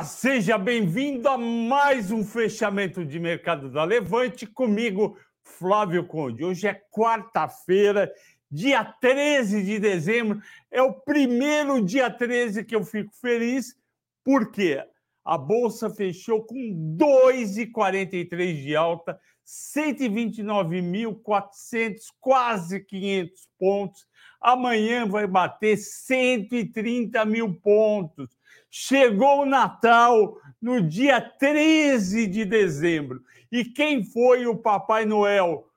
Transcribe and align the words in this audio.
Seja 0.00 0.56
bem-vindo 0.56 1.28
a 1.28 1.36
mais 1.36 2.10
um 2.10 2.24
fechamento 2.24 3.04
de 3.04 3.20
mercado 3.20 3.70
da 3.70 3.84
Levante 3.84 4.46
comigo, 4.46 5.18
Flávio 5.42 6.06
Conde. 6.06 6.42
Hoje 6.44 6.66
é 6.66 6.80
quarta-feira, 6.90 8.10
dia 8.50 8.82
13 8.84 9.62
de 9.62 9.78
dezembro. 9.78 10.40
É 10.70 10.80
o 10.80 10.94
primeiro 10.94 11.84
dia 11.84 12.08
13 12.10 12.64
que 12.64 12.74
eu 12.74 12.82
fico 12.84 13.12
feliz, 13.20 13.76
porque 14.24 14.82
a 15.24 15.36
bolsa 15.36 15.90
fechou 15.90 16.42
com 16.42 16.96
2,43 16.98 18.62
de 18.62 18.74
alta, 18.74 19.20
129.400, 19.46 21.98
quase 22.18 22.80
500 22.80 23.46
pontos. 23.58 24.06
Amanhã 24.40 25.06
vai 25.06 25.26
bater 25.26 25.76
130 25.76 27.26
mil 27.26 27.52
pontos. 27.54 28.40
Chegou 28.74 29.42
o 29.42 29.44
Natal 29.44 30.38
no 30.58 30.80
dia 30.80 31.20
13 31.20 32.26
de 32.26 32.42
dezembro. 32.46 33.22
E 33.50 33.66
quem 33.66 34.02
foi 34.02 34.46
o 34.46 34.56
Papai 34.56 35.04
Noel 35.04 35.68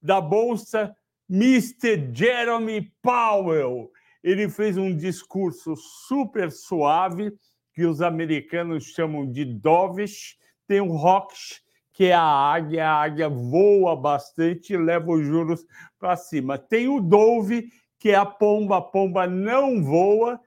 da 0.00 0.20
Bolsa? 0.20 0.96
Mr. 1.28 2.14
Jeremy 2.14 2.92
Powell. 3.02 3.90
Ele 4.22 4.48
fez 4.48 4.78
um 4.78 4.96
discurso 4.96 5.74
super 5.74 6.52
suave, 6.52 7.32
que 7.74 7.84
os 7.84 8.00
americanos 8.00 8.84
chamam 8.84 9.28
de 9.28 9.44
dovish. 9.44 10.36
Tem 10.68 10.80
o 10.80 10.94
Rocks, 10.94 11.60
que 11.92 12.04
é 12.04 12.14
a 12.14 12.22
águia. 12.22 12.88
A 12.88 13.02
águia 13.02 13.28
voa 13.28 13.96
bastante 13.96 14.74
e 14.74 14.76
leva 14.76 15.10
os 15.10 15.26
juros 15.26 15.66
para 15.98 16.14
cima. 16.14 16.56
Tem 16.56 16.86
o 16.86 17.00
Dove, 17.00 17.68
que 17.98 18.10
é 18.10 18.14
a 18.14 18.24
pomba. 18.24 18.76
A 18.76 18.80
pomba 18.80 19.26
não 19.26 19.82
voa 19.82 20.40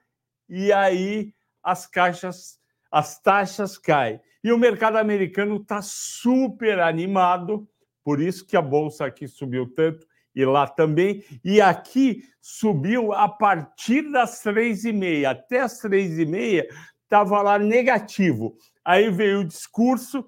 e 0.48 0.72
aí 0.72 1.34
as 1.62 1.86
caixas, 1.86 2.58
as 2.90 3.20
taxas 3.20 3.78
caem. 3.78 4.20
E 4.42 4.52
o 4.52 4.58
mercado 4.58 4.96
americano 4.96 5.56
está 5.56 5.80
super 5.82 6.80
animado, 6.80 7.68
por 8.02 8.20
isso 8.20 8.44
que 8.44 8.56
a 8.56 8.62
bolsa 8.62 9.06
aqui 9.06 9.28
subiu 9.28 9.72
tanto 9.72 10.06
e 10.34 10.44
lá 10.44 10.66
também. 10.66 11.24
E 11.44 11.60
aqui 11.60 12.24
subiu 12.40 13.12
a 13.12 13.28
partir 13.28 14.10
das 14.10 14.40
três 14.40 14.84
e 14.84 14.92
meia. 14.92 15.30
Até 15.30 15.60
as 15.60 15.78
três 15.78 16.18
e 16.18 16.26
meia 16.26 16.66
estava 17.04 17.40
lá 17.42 17.58
negativo. 17.58 18.56
Aí 18.84 19.10
veio 19.10 19.40
o 19.40 19.44
discurso. 19.44 20.24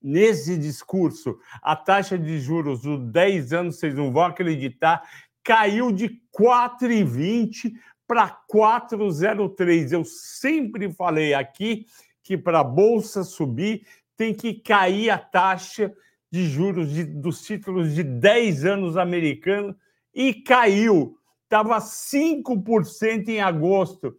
Nesse 0.00 0.56
discurso, 0.56 1.36
a 1.60 1.74
taxa 1.74 2.16
de 2.16 2.38
juros 2.38 2.82
dos 2.82 3.00
10 3.10 3.52
anos, 3.52 3.80
vocês 3.80 3.92
não 3.96 4.12
vão 4.12 4.26
acreditar, 4.26 5.02
caiu 5.42 5.90
de 5.90 6.22
4,20 6.32 7.72
para 8.08 8.28
403. 8.48 9.92
Eu 9.92 10.04
sempre 10.04 10.90
falei 10.90 11.34
aqui 11.34 11.86
que 12.24 12.36
para 12.36 12.60
a 12.60 12.64
bolsa 12.64 13.22
subir 13.22 13.86
tem 14.16 14.34
que 14.34 14.54
cair 14.54 15.10
a 15.10 15.18
taxa 15.18 15.94
de 16.30 16.48
juros 16.48 16.90
de, 16.90 17.04
dos 17.04 17.42
títulos 17.42 17.94
de 17.94 18.02
10 18.02 18.64
anos 18.64 18.96
americanos 18.96 19.76
e 20.12 20.34
caiu. 20.34 21.16
Estava 21.44 21.78
5% 21.78 23.28
em 23.28 23.40
agosto. 23.40 24.16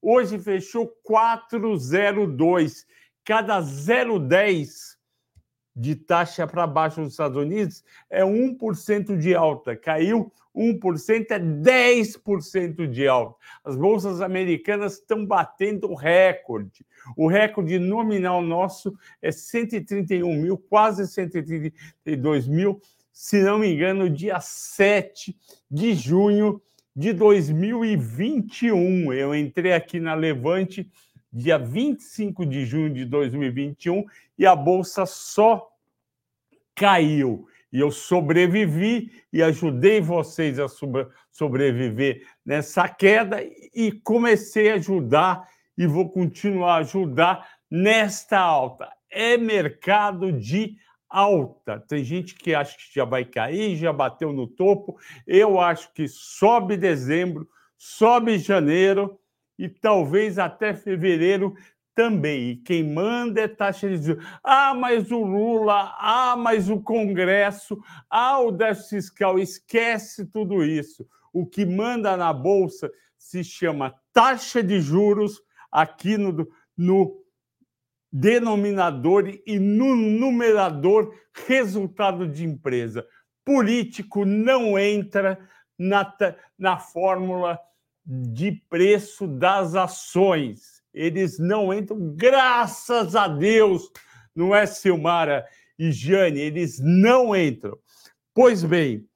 Hoje 0.00 0.38
fechou 0.38 0.88
402. 1.02 2.84
Cada 3.24 3.60
0,10 3.60 4.96
de 5.74 5.96
taxa 5.96 6.46
para 6.46 6.66
baixo 6.66 7.00
nos 7.00 7.12
Estados 7.12 7.36
Unidos 7.36 7.82
é 8.10 8.22
1% 8.22 9.16
de 9.16 9.34
alta. 9.34 9.74
Caiu 9.74 10.30
1% 10.54 11.30
é 11.30 11.38
10% 11.38 12.86
de 12.86 13.08
alta. 13.08 13.36
As 13.64 13.76
bolsas 13.76 14.20
americanas 14.20 14.94
estão 14.94 15.24
batendo 15.24 15.92
recorde. 15.94 16.84
O 17.16 17.26
recorde 17.26 17.78
nominal 17.78 18.42
nosso 18.42 18.94
é 19.20 19.32
131 19.32 20.34
mil, 20.34 20.58
quase 20.58 21.06
132 21.06 22.46
mil, 22.46 22.80
se 23.12 23.42
não 23.42 23.58
me 23.58 23.72
engano, 23.72 24.08
dia 24.08 24.40
7 24.40 25.36
de 25.70 25.94
junho 25.94 26.60
de 26.94 27.12
2021. 27.12 29.12
Eu 29.12 29.34
entrei 29.34 29.72
aqui 29.72 29.98
na 29.98 30.14
Levante 30.14 30.90
dia 31.32 31.58
25 31.58 32.44
de 32.44 32.64
junho 32.66 32.92
de 32.92 33.04
2021 33.04 34.04
e 34.38 34.46
a 34.46 34.54
bolsa 34.54 35.06
só 35.06 35.70
caiu 36.74 37.46
e 37.72 37.80
eu 37.80 37.90
sobrevivi 37.90 39.10
e 39.32 39.42
ajudei 39.42 40.00
vocês 40.00 40.58
a 40.60 40.66
sobreviver 41.30 42.26
nessa 42.44 42.86
queda 42.86 43.42
e 43.74 43.90
comecei 43.90 44.70
a 44.70 44.74
ajudar 44.74 45.48
e 45.76 45.86
vou 45.86 46.10
continuar 46.10 46.74
a 46.74 46.80
ajudar 46.80 47.48
nesta 47.70 48.38
alta. 48.38 48.92
É 49.10 49.38
mercado 49.38 50.30
de 50.30 50.76
alta. 51.08 51.80
Tem 51.80 52.04
gente 52.04 52.34
que 52.34 52.54
acha 52.54 52.76
que 52.76 52.94
já 52.94 53.06
vai 53.06 53.24
cair, 53.24 53.76
já 53.76 53.92
bateu 53.92 54.34
no 54.34 54.46
topo. 54.46 54.98
Eu 55.26 55.58
acho 55.58 55.90
que 55.94 56.06
sobe 56.06 56.76
dezembro, 56.76 57.48
sobe 57.78 58.38
janeiro 58.38 59.18
e 59.62 59.68
talvez 59.68 60.40
até 60.40 60.74
fevereiro 60.74 61.54
também. 61.94 62.50
E 62.50 62.56
quem 62.56 62.82
manda 62.82 63.42
é 63.42 63.46
taxa 63.46 63.88
de 63.88 63.96
juros. 63.96 64.24
Ah, 64.42 64.74
mas 64.74 65.12
o 65.12 65.22
Lula, 65.22 65.94
ah, 66.00 66.34
mas 66.36 66.68
o 66.68 66.80
Congresso, 66.80 67.78
ah, 68.10 68.40
o 68.40 68.50
déficit 68.50 68.88
fiscal. 68.96 69.38
Esquece 69.38 70.26
tudo 70.26 70.64
isso. 70.64 71.06
O 71.32 71.46
que 71.46 71.64
manda 71.64 72.16
na 72.16 72.32
Bolsa 72.32 72.90
se 73.16 73.44
chama 73.44 73.94
taxa 74.12 74.64
de 74.64 74.80
juros 74.80 75.40
aqui 75.70 76.18
no, 76.18 76.48
no 76.76 77.22
denominador 78.10 79.32
e 79.46 79.60
no 79.60 79.94
numerador 79.94 81.14
resultado 81.46 82.26
de 82.26 82.44
empresa. 82.44 83.06
Político 83.44 84.24
não 84.24 84.76
entra 84.76 85.38
na, 85.78 86.12
na 86.58 86.78
fórmula 86.78 87.60
de 88.04 88.52
preço 88.68 89.26
das 89.26 89.74
ações 89.74 90.82
eles 90.92 91.38
não 91.38 91.72
entram, 91.72 92.14
graças 92.14 93.16
a 93.16 93.26
Deus, 93.26 93.90
não 94.34 94.54
é 94.54 94.66
Silmara 94.66 95.46
e 95.78 95.90
Jane, 95.90 96.38
eles 96.38 96.78
não 96.78 97.34
entram. 97.34 97.78
Pois 98.34 98.62
bem, 98.62 99.06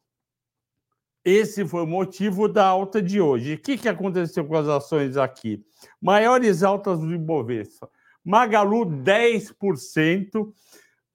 esse 1.24 1.66
foi 1.66 1.82
o 1.82 1.86
motivo 1.86 2.48
da 2.48 2.64
alta 2.64 3.02
de 3.02 3.20
hoje. 3.20 3.54
O 3.54 3.58
que, 3.58 3.76
que 3.76 3.88
aconteceu 3.88 4.44
com 4.44 4.56
as 4.56 4.68
ações 4.68 5.16
aqui? 5.16 5.62
Maiores 6.00 6.62
altas 6.62 7.00
do 7.00 7.14
Ibovespa. 7.14 7.90
Magalu, 8.24 8.86
10%. 8.86 10.52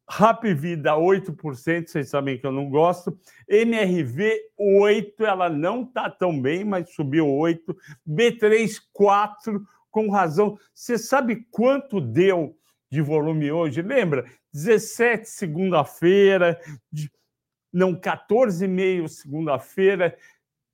Rap 0.09 0.53
Vida, 0.53 0.93
8%, 0.93 1.87
vocês 1.87 2.09
sabem 2.09 2.37
que 2.37 2.45
eu 2.45 2.51
não 2.51 2.69
gosto. 2.69 3.17
MRV, 3.47 4.39
8%, 4.59 5.13
ela 5.19 5.49
não 5.49 5.83
está 5.83 6.09
tão 6.09 6.41
bem, 6.41 6.65
mas 6.65 6.93
subiu 6.93 7.25
8%. 7.27 7.59
B3, 8.07 8.79
4%, 8.97 9.61
com 9.89 10.09
razão. 10.09 10.57
Você 10.73 10.97
sabe 10.97 11.47
quanto 11.49 12.01
deu 12.01 12.57
de 12.89 13.01
volume 13.01 13.51
hoje? 13.51 13.81
Lembra? 13.81 14.25
17 14.53 15.29
segunda-feira, 15.29 16.59
não, 17.71 17.95
14,5 17.95 19.07
segunda-feira, 19.07 20.17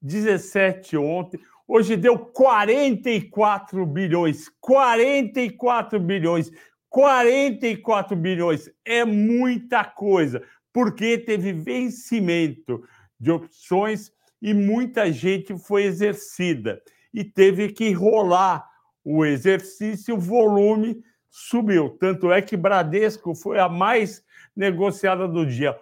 17 0.01 0.97
ontem. 0.97 1.39
Hoje 1.67 1.95
deu 1.95 2.17
44 2.17 3.85
bilhões. 3.85 4.49
44 4.59 5.99
bilhões. 5.99 6.49
44 6.89 8.15
bilhões 8.15 8.69
é 8.85 9.03
muita 9.03 9.83
coisa, 9.83 10.41
porque 10.73 11.17
teve 11.17 11.53
vencimento 11.53 12.83
de 13.19 13.31
opções 13.31 14.11
e 14.41 14.53
muita 14.53 15.11
gente 15.11 15.57
foi 15.57 15.83
exercida 15.83 16.81
e 17.13 17.23
teve 17.23 17.69
que 17.69 17.91
rolar 17.91 18.67
o 19.03 19.25
exercício, 19.25 20.15
o 20.15 20.19
volume 20.19 21.01
subiu. 21.29 21.89
Tanto 21.99 22.31
é 22.31 22.41
que 22.41 22.57
Bradesco 22.57 23.33
foi 23.33 23.59
a 23.59 23.69
mais 23.69 24.23
negociada 24.55 25.27
do 25.27 25.45
dia. 25.45 25.77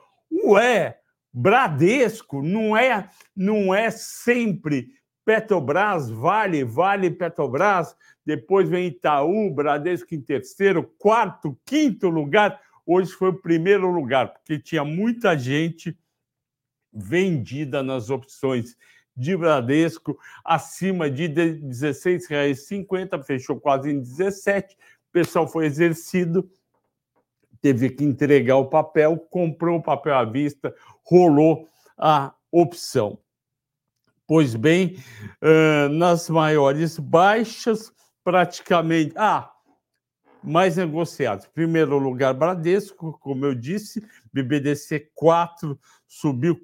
Ué, 0.45 0.97
Bradesco 1.33 2.41
não 2.41 2.77
é, 2.77 3.09
não 3.35 3.73
é 3.73 3.89
sempre 3.91 4.89
Petrobras, 5.25 6.09
Vale, 6.09 6.63
Vale, 6.63 7.09
Petrobras, 7.09 7.97
depois 8.23 8.69
vem 8.69 8.87
Itaú, 8.87 9.49
Bradesco 9.51 10.13
em 10.13 10.21
terceiro, 10.21 10.83
quarto, 10.99 11.57
quinto 11.65 12.07
lugar. 12.07 12.61
Hoje 12.85 13.11
foi 13.11 13.29
o 13.29 13.41
primeiro 13.41 13.89
lugar, 13.91 14.31
porque 14.31 14.59
tinha 14.59 14.85
muita 14.85 15.35
gente 15.35 15.97
vendida 16.93 17.81
nas 17.81 18.11
opções 18.11 18.77
de 19.17 19.35
Bradesco 19.35 20.17
acima 20.43 21.09
de 21.09 21.25
R$ 21.25 21.59
16,50, 21.61 23.23
fechou 23.23 23.59
quase 23.59 23.89
em 23.89 23.99
17. 23.99 24.75
O 24.75 24.77
pessoal 25.11 25.47
foi 25.47 25.65
exercido, 25.65 26.49
teve 27.61 27.89
que 27.89 28.03
entregar 28.03 28.57
o 28.57 28.69
papel, 28.69 29.17
comprou 29.17 29.79
o 29.79 29.83
papel 29.83 30.15
à 30.15 30.23
vista, 30.23 30.75
rolou 31.03 31.67
a 31.97 32.33
opção. 32.51 33.17
Pois 34.27 34.55
bem, 34.55 34.97
nas 35.91 36.29
maiores 36.29 36.97
baixas, 36.97 37.91
praticamente. 38.23 39.13
Ah, 39.15 39.51
mais 40.43 40.77
negociados. 40.77 41.47
Primeiro 41.47 41.97
lugar, 41.97 42.33
Bradesco, 42.33 43.17
como 43.19 43.45
eu 43.45 43.55
disse, 43.55 44.05
BBDC 44.31 45.11
4 45.13 45.79
subiu 46.07 46.59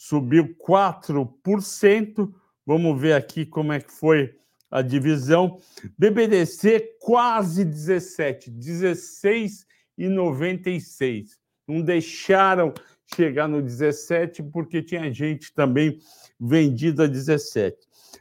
subiu 0.00 0.56
4%. 0.66 2.32
Vamos 2.64 2.98
ver 2.98 3.12
aqui 3.12 3.44
como 3.44 3.74
é 3.74 3.80
que 3.80 3.92
foi 3.92 4.34
a 4.70 4.80
divisão. 4.80 5.60
BBDC 5.98 6.96
quase 7.00 7.66
17, 7.66 8.50
16,96. 8.50 11.36
Não 11.68 11.82
deixaram 11.82 12.72
chegar 13.14 13.48
no 13.48 13.62
17 13.62 14.42
porque 14.44 14.82
tinha 14.82 15.12
gente 15.12 15.52
também 15.54 15.98
vendida 16.38 17.04
a 17.04 17.06
17. 17.06 17.76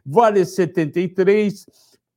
Vale 0.06 0.46
73, 0.46 1.66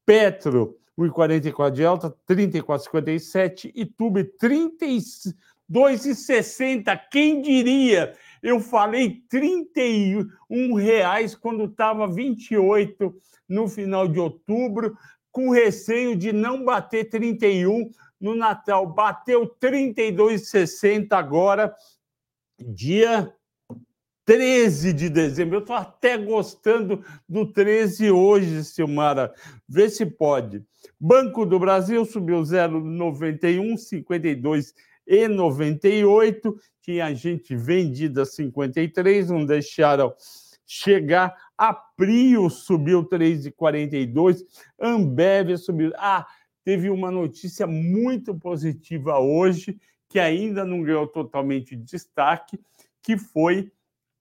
Petro 0.04 0.76
1,44 0.98 1.70
de 1.70 1.84
alta, 1.84 2.12
34,57 2.28 3.70
e 3.74 3.86
Tube 3.86 4.24
32,60. 4.40 7.00
Quem 7.10 7.40
diria? 7.40 8.12
Eu 8.42 8.60
falei 8.60 9.22
31 9.28 10.74
reais 10.74 11.34
quando 11.34 11.64
estava 11.64 12.06
28 12.06 13.14
no 13.48 13.66
final 13.68 14.06
de 14.06 14.20
outubro, 14.20 14.94
com 15.30 15.48
receio 15.50 16.16
de 16.16 16.32
não 16.32 16.64
bater 16.64 17.08
31 17.08 17.90
no 18.20 18.34
Natal. 18.34 18.86
Bateu 18.86 19.46
32,60 19.60 21.12
agora, 21.12 21.74
dia 22.68 23.32
13 24.24 24.92
de 24.92 25.08
dezembro. 25.08 25.56
Eu 25.56 25.60
estou 25.60 25.76
até 25.76 26.16
gostando 26.16 27.04
do 27.28 27.52
13 27.52 28.10
hoje, 28.10 28.64
Silmara. 28.64 29.32
Vê 29.68 29.90
se 29.90 30.06
pode. 30.06 30.62
Banco 30.98 31.44
do 31.44 31.58
Brasil 31.58 32.04
subiu 32.04 32.40
0,91, 32.40 33.76
52 33.76 34.74
e 35.06 35.26
98. 35.26 36.56
Tinha 36.80 37.14
gente 37.14 37.56
vendida 37.56 38.24
53, 38.24 39.30
não 39.30 39.44
deixaram 39.44 40.14
chegar. 40.66 41.34
A 41.58 41.74
Prio 41.74 42.48
subiu 42.48 43.04
3,42. 43.04 44.42
Ambev 44.80 45.56
subiu. 45.58 45.92
Ah, 45.96 46.26
teve 46.64 46.88
uma 46.90 47.10
notícia 47.10 47.66
muito 47.66 48.34
positiva 48.34 49.18
hoje, 49.18 49.78
que 50.12 50.20
ainda 50.20 50.62
não 50.62 50.82
ganhou 50.82 51.06
totalmente 51.06 51.74
destaque, 51.74 52.60
que 53.02 53.16
foi 53.16 53.72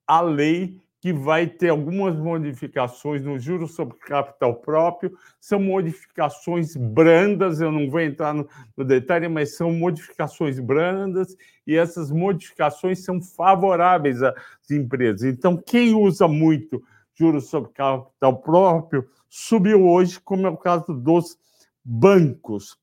a 0.07 0.21
lei 0.21 0.79
que 1.01 1.11
vai 1.11 1.47
ter 1.47 1.67
algumas 1.67 2.15
modificações 2.15 3.21
no 3.21 3.37
juro 3.37 3.67
sobre 3.67 3.97
capital 3.97 4.55
próprio, 4.55 5.17
são 5.37 5.59
modificações 5.59 6.77
brandas, 6.77 7.59
eu 7.59 7.73
não 7.73 7.89
vou 7.89 7.99
entrar 7.99 8.33
no, 8.33 8.47
no, 8.77 8.85
detalhe, 8.85 9.27
mas 9.27 9.57
são 9.57 9.73
modificações 9.73 10.61
brandas 10.61 11.35
e 11.67 11.75
essas 11.75 12.09
modificações 12.09 13.03
são 13.03 13.21
favoráveis 13.21 14.23
às 14.23 14.33
empresas. 14.71 15.23
Então, 15.23 15.57
quem 15.57 15.93
usa 15.93 16.25
muito 16.25 16.81
juros 17.13 17.49
sobre 17.49 17.71
capital 17.71 18.37
próprio 18.37 19.09
subiu 19.27 19.85
hoje, 19.85 20.21
como 20.21 20.47
é 20.47 20.49
o 20.49 20.55
caso 20.55 20.93
dos 20.93 21.37
bancos. 21.83 22.80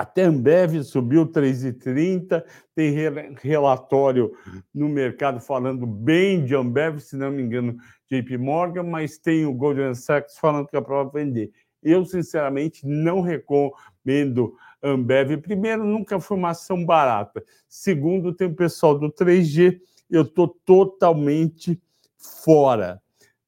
Até 0.00 0.22
Ambev 0.22 0.82
subiu 0.82 1.26
3,30, 1.26 2.42
tem 2.74 2.94
relatório 3.42 4.32
no 4.74 4.88
mercado 4.88 5.38
falando 5.40 5.86
bem 5.86 6.42
de 6.42 6.54
Ambev, 6.54 7.00
se 7.00 7.18
não 7.18 7.30
me 7.30 7.42
engano, 7.42 7.76
JP 8.10 8.38
Morgan, 8.38 8.84
mas 8.84 9.18
tem 9.18 9.44
o 9.44 9.52
Goldman 9.52 9.94
Sachs 9.94 10.38
falando 10.38 10.68
que 10.68 10.74
é 10.74 10.80
para 10.80 11.04
vender. 11.04 11.50
Eu, 11.82 12.06
sinceramente, 12.06 12.86
não 12.86 13.20
recomendo 13.20 14.54
Ambev. 14.82 15.36
Primeiro, 15.36 15.84
nunca 15.84 16.18
foi 16.18 16.38
uma 16.38 16.52
ação 16.52 16.82
barata. 16.82 17.44
Segundo, 17.68 18.32
tem 18.32 18.48
o 18.48 18.56
pessoal 18.56 18.98
do 18.98 19.12
3G, 19.12 19.80
eu 20.10 20.22
estou 20.22 20.48
totalmente 20.64 21.78
fora. 22.16 23.02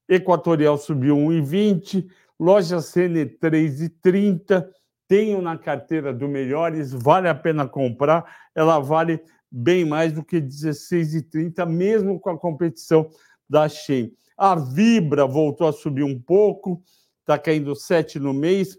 Equatorial 0.07 0.77
subiu 0.77 1.15
1,20, 1.15 2.05
loja 2.39 2.79
CN 2.79 3.25
3,30 3.25 4.69
tenho 5.07 5.41
na 5.41 5.57
carteira 5.57 6.13
do 6.13 6.27
Melhores, 6.27 6.91
vale 6.91 7.27
a 7.27 7.35
pena 7.35 7.67
comprar, 7.67 8.49
ela 8.55 8.79
vale 8.79 9.21
bem 9.51 9.85
mais 9.85 10.11
do 10.11 10.23
que 10.23 10.41
16,30, 10.41 11.65
mesmo 11.65 12.19
com 12.19 12.29
a 12.29 12.39
competição 12.39 13.09
da 13.47 13.69
Shein. 13.69 14.11
A 14.37 14.55
Vibra 14.55 15.27
voltou 15.27 15.67
a 15.67 15.73
subir 15.73 16.03
um 16.03 16.19
pouco, 16.19 16.81
está 17.19 17.37
caindo 17.37 17.75
7 17.75 18.19
no 18.19 18.33
mês, 18.33 18.77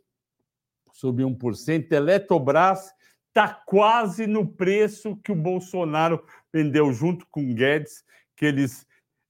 subiu 0.92 1.28
1%. 1.28 1.92
Eletrobras 1.92 2.92
está 3.28 3.48
quase 3.48 4.26
no 4.26 4.46
preço 4.46 5.16
que 5.16 5.32
o 5.32 5.36
Bolsonaro 5.36 6.24
vendeu 6.52 6.92
junto 6.92 7.26
com 7.30 7.54
Guedes, 7.54 8.04
que 8.36 8.46
eles 8.46 8.86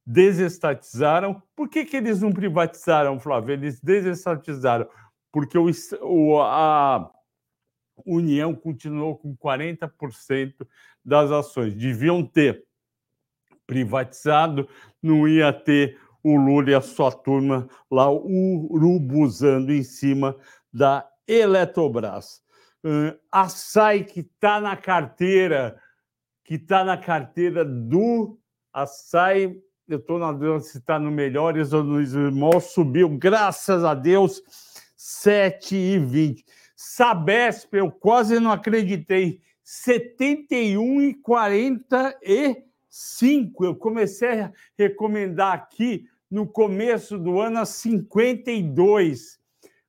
desestatizaram. 0.06 1.42
Por 1.56 1.68
que, 1.68 1.84
que 1.84 1.96
eles 1.96 2.20
não 2.20 2.32
privatizaram, 2.32 3.18
Flávio? 3.18 3.52
Eles 3.52 3.80
desestatizaram 3.80 4.88
porque 5.34 5.58
o, 5.58 5.68
o, 6.00 6.40
a 6.40 7.10
União 8.06 8.54
continuou 8.54 9.18
com 9.18 9.36
40% 9.36 10.54
das 11.04 11.28
ações. 11.32 11.74
Deviam 11.74 12.24
ter 12.24 12.64
privatizado, 13.66 14.68
não 15.02 15.26
ia 15.26 15.52
ter 15.52 15.98
o 16.22 16.36
Lula 16.36 16.70
e 16.70 16.74
a 16.74 16.80
sua 16.80 17.10
turma 17.10 17.68
lá 17.90 18.08
urubuzando 18.08 19.72
em 19.72 19.82
cima 19.82 20.36
da 20.72 21.04
Eletrobras. 21.26 22.40
A 23.32 23.48
SAI, 23.48 24.04
que 24.04 24.20
está 24.20 24.60
na 24.60 24.76
carteira, 24.76 25.82
que 26.44 26.54
está 26.54 26.84
na 26.84 26.96
carteira 26.96 27.64
do 27.64 28.38
SAI, 28.86 29.60
eu 29.88 29.98
estou 29.98 30.20
na 30.20 30.30
dúvida 30.30 30.60
se 30.60 30.78
está 30.78 30.96
no 30.96 31.10
Melhores 31.10 31.72
ou 31.72 31.82
no 31.82 32.00
Small, 32.06 32.60
subiu, 32.60 33.08
graças 33.18 33.82
a 33.82 33.94
Deus, 33.94 34.40
7 35.06 35.76
e 35.76 35.98
20. 35.98 36.46
Sabesp, 36.74 37.74
eu 37.74 37.90
quase 37.90 38.40
não 38.40 38.50
acreditei. 38.50 39.38
71 39.62 41.02
e 41.02 41.12
45. 41.12 43.66
Eu 43.66 43.76
comecei 43.76 44.40
a 44.40 44.50
recomendar 44.78 45.52
aqui 45.52 46.06
no 46.30 46.46
começo 46.46 47.18
do 47.18 47.38
ano 47.38 47.58
a 47.58 47.66
52. 47.66 49.38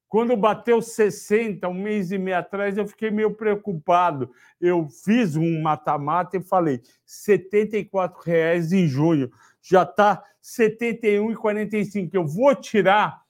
Quando 0.09 0.35
bateu 0.35 0.81
60, 0.81 1.65
um 1.69 1.73
mês 1.73 2.11
e 2.11 2.17
meio 2.17 2.39
atrás, 2.39 2.77
eu 2.77 2.85
fiquei 2.85 3.09
meio 3.09 3.33
preocupado. 3.33 4.29
Eu 4.59 4.89
fiz 4.89 5.37
um 5.37 5.61
mata-mata 5.61 6.35
e 6.35 6.43
falei: 6.43 6.81
74 7.05 8.21
reais 8.21 8.73
em 8.73 8.85
junho. 8.85 9.31
Já 9.61 9.83
está 9.83 10.15
R$ 10.15 10.23
71,45. 10.43 12.09
Eu 12.11 12.27
vou 12.27 12.53
tirar 12.53 13.24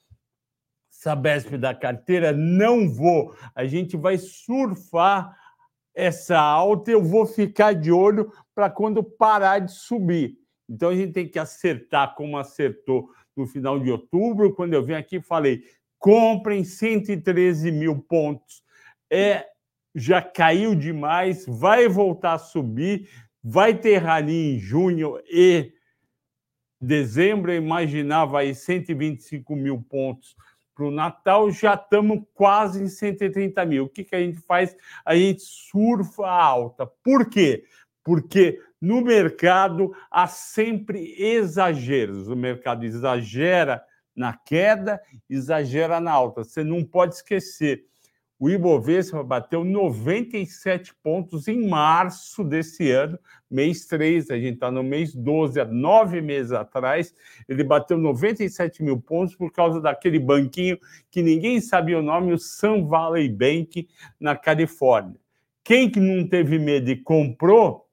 Sabesp 1.05 1.55
da 1.55 1.71
carteira, 1.75 2.31
não 2.31 2.89
vou. 2.89 3.35
A 3.53 3.65
gente 3.65 3.95
vai 3.95 4.17
surfar 4.17 5.38
essa 5.93 6.39
alta, 6.39 6.89
eu 6.89 7.03
vou 7.03 7.27
ficar 7.27 7.74
de 7.74 7.91
olho 7.91 8.33
para 8.55 8.71
quando 8.71 9.03
parar 9.03 9.59
de 9.59 9.71
subir. 9.71 10.35
Então 10.67 10.89
a 10.89 10.95
gente 10.95 11.13
tem 11.13 11.29
que 11.29 11.38
acertar 11.38 12.15
como 12.15 12.39
acertou 12.39 13.12
no 13.38 13.45
final 13.45 13.79
de 13.79 13.91
outubro, 13.91 14.55
quando 14.55 14.74
eu 14.74 14.83
vim 14.83 14.93
aqui 14.93 15.21
falei: 15.21 15.62
comprem 16.00 16.63
113 16.63 17.71
mil 17.71 18.00
pontos. 18.00 18.63
É, 19.07 19.45
já 19.93 20.24
caiu 20.24 20.74
demais, 20.74 21.45
vai 21.45 21.88
voltar 21.88 22.33
a 22.33 22.39
subir, 22.39 23.07
vai 23.43 23.75
ter 23.77 23.97
rally 23.97 24.55
em 24.55 24.59
junho 24.59 25.19
e 25.31 25.71
dezembro. 26.81 27.51
Eu 27.51 27.62
imaginava 27.62 28.39
aí 28.39 28.55
125 28.55 29.55
mil 29.55 29.79
pontos 29.83 30.35
para 30.75 30.86
o 30.86 30.91
Natal, 30.91 31.50
já 31.50 31.74
estamos 31.74 32.22
quase 32.34 32.84
em 32.84 32.89
130 32.89 33.65
mil. 33.65 33.86
O 33.86 33.89
que, 33.89 34.03
que 34.03 34.15
a 34.15 34.20
gente 34.20 34.39
faz? 34.41 34.75
A 35.05 35.15
gente 35.15 35.41
surfa 35.41 36.27
alta. 36.27 36.86
Por 36.86 37.29
quê? 37.29 37.63
Porque 38.03 38.62
no 38.79 39.01
mercado 39.01 39.96
há 40.12 40.27
sempre 40.27 41.15
exageros. 41.17 42.27
O 42.27 42.36
mercado 42.36 42.84
exagera 42.84 43.82
na 44.15 44.34
queda, 44.34 45.01
exagera 45.29 46.00
na 46.00 46.12
alta. 46.12 46.44
Você 46.44 46.63
não 46.63 46.84
pode 46.84 47.15
esquecer 47.15 47.86
o 48.38 48.50
Ibovespa 48.50 49.24
bateu 49.24 49.63
97 49.63 50.94
pontos 51.01 51.48
em 51.48 51.68
março 51.68 52.44
desse 52.44 52.92
ano, 52.92 53.18
mês 53.50 53.86
3, 53.86 54.30
a 54.30 54.38
gente 54.38 54.56
está 54.56 54.70
no 54.70 54.84
mês 54.84 55.15
12, 55.15 55.60
há 55.60 55.65
nove 55.65 56.20
meses 56.20 56.51
atrás, 56.51 57.13
ele 57.48 57.63
bateu 57.63 57.98
97 57.98 58.84
mil 58.84 59.00
pontos 59.00 59.36
por 59.36 59.51
causa 59.51 59.80
daquele 59.80 60.20
banquinho 60.20 60.77
que 61.10 61.22
ninguém 61.22 61.62
sabia 61.62 61.98
o 61.98 62.04
nome, 62.04 62.34
o 62.34 62.38
Sun 62.38 62.88
Valley 62.88 63.30
Bank, 63.30 63.88
na 64.20 64.36
Califórnia. 64.36 65.20
Quem 65.63 65.89
que 65.89 66.00
não 66.00 66.27
teve 66.27 66.60
medo 66.60 66.92
e 66.92 66.96
comprou, 67.01 67.85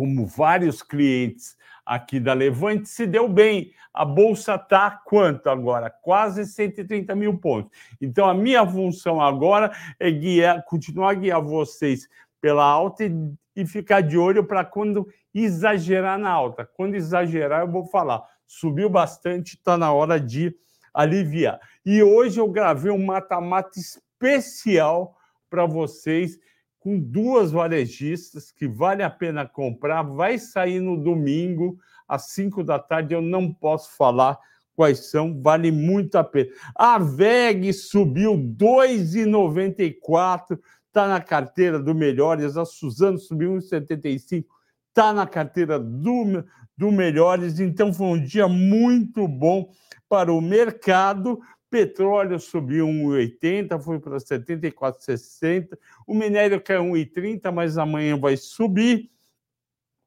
como 0.00 0.24
vários 0.24 0.82
clientes 0.82 1.58
aqui 1.84 2.18
da 2.18 2.32
Levante, 2.32 2.88
se 2.88 3.06
deu 3.06 3.28
bem. 3.28 3.70
A 3.92 4.02
bolsa 4.02 4.54
está 4.54 4.90
quanto 4.90 5.50
agora? 5.50 5.90
Quase 5.90 6.46
130 6.46 7.14
mil 7.14 7.36
pontos. 7.36 7.70
Então, 8.00 8.26
a 8.26 8.32
minha 8.32 8.66
função 8.66 9.20
agora 9.20 9.70
é 9.98 10.10
guiar, 10.10 10.64
continuar 10.64 11.10
a 11.10 11.14
guiar 11.14 11.42
vocês 11.42 12.08
pela 12.40 12.64
alta 12.64 13.04
e, 13.04 13.12
e 13.54 13.66
ficar 13.66 14.00
de 14.00 14.16
olho 14.16 14.42
para 14.42 14.64
quando 14.64 15.06
exagerar 15.34 16.18
na 16.18 16.30
alta. 16.30 16.64
Quando 16.64 16.94
exagerar, 16.94 17.60
eu 17.60 17.70
vou 17.70 17.84
falar. 17.84 18.22
Subiu 18.46 18.88
bastante, 18.88 19.56
está 19.56 19.76
na 19.76 19.92
hora 19.92 20.18
de 20.18 20.56
aliviar. 20.94 21.60
E 21.84 22.02
hoje 22.02 22.40
eu 22.40 22.48
gravei 22.48 22.90
um 22.90 23.04
mata-mata 23.04 23.78
especial 23.78 25.14
para 25.50 25.66
vocês 25.66 26.38
com 26.80 26.98
duas 26.98 27.52
varejistas 27.52 28.50
que 28.50 28.66
vale 28.66 29.02
a 29.02 29.10
pena 29.10 29.46
comprar. 29.46 30.02
Vai 30.02 30.38
sair 30.38 30.80
no 30.80 30.96
domingo, 30.96 31.78
às 32.08 32.30
5 32.30 32.64
da 32.64 32.78
tarde. 32.78 33.14
Eu 33.14 33.20
não 33.20 33.52
posso 33.52 33.94
falar 33.96 34.38
quais 34.74 35.10
são, 35.10 35.38
vale 35.42 35.70
muito 35.70 36.16
a 36.16 36.24
pena. 36.24 36.48
A 36.74 36.98
VEG 36.98 37.70
subiu 37.74 38.34
2,94, 38.34 40.58
está 40.86 41.06
na 41.06 41.20
carteira 41.20 41.78
do 41.78 41.94
Melhores. 41.94 42.56
A 42.56 42.64
Suzano 42.64 43.18
subiu 43.18 43.52
1,75, 43.52 44.46
está 44.88 45.12
na 45.12 45.26
carteira 45.26 45.78
do, 45.78 46.42
do 46.76 46.90
Melhores. 46.90 47.60
Então 47.60 47.92
foi 47.92 48.06
um 48.06 48.24
dia 48.24 48.48
muito 48.48 49.28
bom 49.28 49.70
para 50.08 50.32
o 50.32 50.40
mercado 50.40 51.38
petróleo 51.70 52.38
subiu 52.40 52.86
1,80, 52.86 53.80
foi 53.80 54.00
para 54.00 54.16
74,60. 54.16 55.78
O 56.06 56.14
minério 56.14 56.60
caiu 56.60 56.82
1,30, 56.82 57.52
mas 57.52 57.78
amanhã 57.78 58.18
vai 58.18 58.36
subir. 58.36 59.10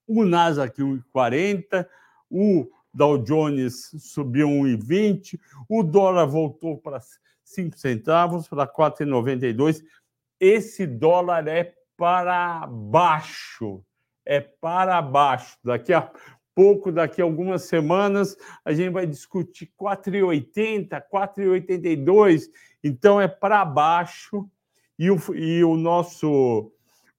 O 0.05 0.25
Nasdaq 0.25 0.82
1,40. 0.82 1.88
O 2.29 2.70
Dow 2.93 3.17
Jones 3.17 3.91
subiu 4.00 4.48
1,20. 4.48 5.39
O 5.70 5.82
dólar 5.82 6.25
voltou 6.25 6.77
para 6.77 7.00
5 7.43 7.77
centavos, 7.77 8.48
para 8.48 8.67
4,92. 8.67 9.82
Esse 10.39 10.86
dólar 10.86 11.48
é 11.48 11.74
para 11.96 12.67
baixo. 12.67 13.84
É 14.25 14.41
para 14.41 15.01
baixo. 15.01 15.58
Daqui 15.63 15.93
a 15.93 16.12
pouco, 16.56 16.92
daqui 16.92 17.22
a 17.22 17.26
algumas 17.26 17.64
semanas, 17.64 18.38
a 18.64 18.74
gente 18.74 18.92
vai 18.92 19.08
discutir 19.08 19.72
4,80, 19.80 21.02
4,82, 21.12 22.50
então 22.84 23.20
é 23.20 23.28
para 23.28 23.64
baixo, 23.66 24.48
e 24.98 25.10
o, 25.10 25.18
e 25.36 25.64
o 25.64 25.76
nosso 25.76 26.72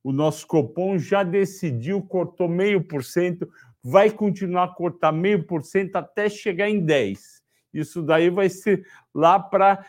o 0.03 0.13
nosso 0.13 0.47
Copom 0.47 0.99
já 0.99 1.23
decidiu, 1.23 2.03
cortou 2.03 2.47
meio 2.47 2.85
por 2.85 3.03
cento, 3.03 3.51
vai 3.83 4.11
continuar 4.11 4.65
a 4.65 4.69
cortar 4.69 5.13
meio 5.13 5.45
por 5.45 5.63
cento 5.63 5.97
até 5.97 6.29
chegar 6.29 6.69
em 6.69 6.79
10. 6.79 7.43
Isso 7.73 8.03
daí 8.03 8.29
vai 8.29 8.51
ser 8.51 8.87
lá 9.15 9.41
para 9.41 9.83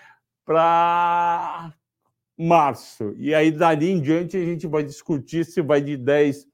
março. 2.37 3.13
E 3.17 3.35
aí, 3.35 3.51
dali 3.51 3.91
em 3.91 4.01
diante, 4.01 4.37
a 4.37 4.43
gente 4.43 4.65
vai 4.67 4.83
discutir 4.83 5.45
se 5.45 5.61
vai 5.61 5.81
de 5.81 5.97
10 5.97 6.47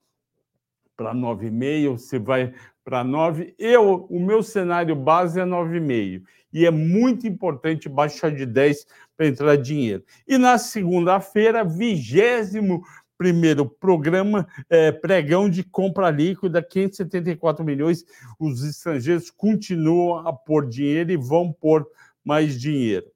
para 0.96 1.14
9,5, 1.14 1.98
se 1.98 2.18
vai 2.18 2.52
para 2.84 3.04
9. 3.04 3.54
Eu, 3.58 4.06
o 4.10 4.20
meu 4.20 4.42
cenário 4.42 4.94
base 4.94 5.40
é 5.40 5.44
9,5. 5.44 6.22
E 6.52 6.66
é 6.66 6.70
muito 6.70 7.26
importante 7.26 7.88
baixar 7.88 8.30
de 8.30 8.44
10 8.44 8.86
para 9.16 9.26
entrar 9.26 9.56
dinheiro. 9.56 10.04
E 10.28 10.36
na 10.36 10.58
segunda-feira, 10.58 11.64
vigésimo 11.64 12.82
primeiro 13.16 13.64
programa 13.64 14.48
é, 14.68 14.90
pregão 14.90 15.48
de 15.48 15.62
compra 15.62 16.10
líquida, 16.10 16.60
574 16.60 17.64
milhões. 17.64 18.04
Os 18.38 18.64
estrangeiros 18.64 19.30
continuam 19.30 20.26
a 20.26 20.32
pôr 20.32 20.68
dinheiro 20.68 21.12
e 21.12 21.16
vão 21.16 21.52
pôr 21.52 21.86
mais 22.24 22.60
dinheiro. 22.60 23.11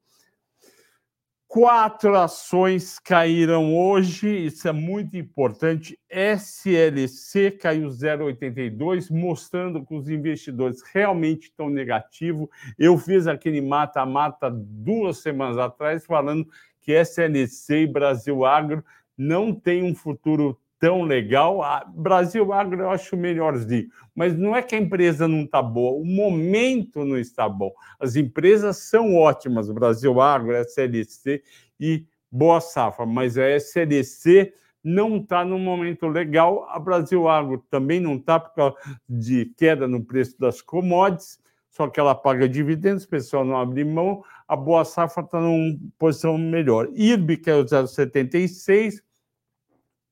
Quatro 1.57 2.15
ações 2.15 2.99
caíram 2.99 3.75
hoje, 3.75 4.29
isso 4.29 4.69
é 4.69 4.73
muito 4.73 5.17
importante. 5.17 5.99
SLC 6.07 7.51
caiu 7.51 7.89
0,82, 7.89 9.11
mostrando 9.11 9.83
que 9.83 9.95
os 9.95 10.11
investidores 10.11 10.83
realmente 10.93 11.45
estão 11.45 11.71
negativos. 11.71 12.47
Eu 12.79 12.99
fiz 12.99 13.27
aquele 13.27 13.63
mata-mata 13.63 14.51
duas 14.51 15.17
semanas 15.23 15.57
atrás, 15.57 16.05
falando 16.05 16.47
que 16.83 16.93
SLC 16.93 17.85
e 17.85 17.87
Brasil 17.87 18.45
Agro 18.45 18.85
não 19.17 19.51
têm 19.51 19.83
um 19.83 19.95
futuro 19.95 20.61
tão 20.79 21.03
legal. 21.03 21.63
A 21.63 21.85
Brasil 21.85 22.53
Agro 22.53 22.81
eu 22.81 22.91
acho 22.91 23.17
melhorzinho, 23.17 23.89
mas 24.15 24.37
não 24.37 24.55
é 24.55 24.63
que 24.63 24.75
a 24.75 24.79
empresa 24.79 25.27
não 25.27 25.43
está 25.43 25.63
boa, 25.63 26.01
o 26.01 26.05
momento 26.05 27.05
não 27.05 27.19
está 27.19 27.49
bom. 27.49 27.73
As 27.99 28.17
empresas 28.17 28.79
são 28.79 29.15
ótimas, 29.15 29.71
Brasil 29.71 30.21
Agro, 30.21 30.55
SLC 30.57 31.43
e 31.79 32.05
Boa 32.31 32.61
Safra, 32.61 33.07
mas 33.07 33.39
a 33.39 33.49
SLC 33.49 34.53
não 34.83 35.17
está 35.17 35.45
no 35.45 35.59
momento 35.59 36.07
legal, 36.07 36.65
a 36.69 36.79
Brasil 36.79 37.29
Agro 37.29 37.65
também 37.69 37.99
não 37.99 38.15
está 38.15 38.39
por 38.39 38.55
causa 38.55 38.77
de 39.09 39.47
queda 39.57 39.89
no 39.89 40.05
preço 40.05 40.39
das 40.39 40.63
commodities, 40.63 41.41
só 41.71 41.89
que 41.89 41.99
ela 41.99 42.15
paga 42.15 42.49
dividendos, 42.49 43.05
o 43.05 43.09
pessoal 43.09 43.45
não 43.45 43.57
abre 43.57 43.85
mão, 43.85 44.23
a 44.47 44.55
Boa 44.55 44.85
Safra 44.85 45.25
está 45.25 45.41
numa 45.41 45.77
posição 45.99 46.39
melhor. 46.39 46.89
IRB, 46.95 47.37
que 47.39 47.51
é 47.51 47.55
o 47.57 47.65
0,76, 47.65 49.03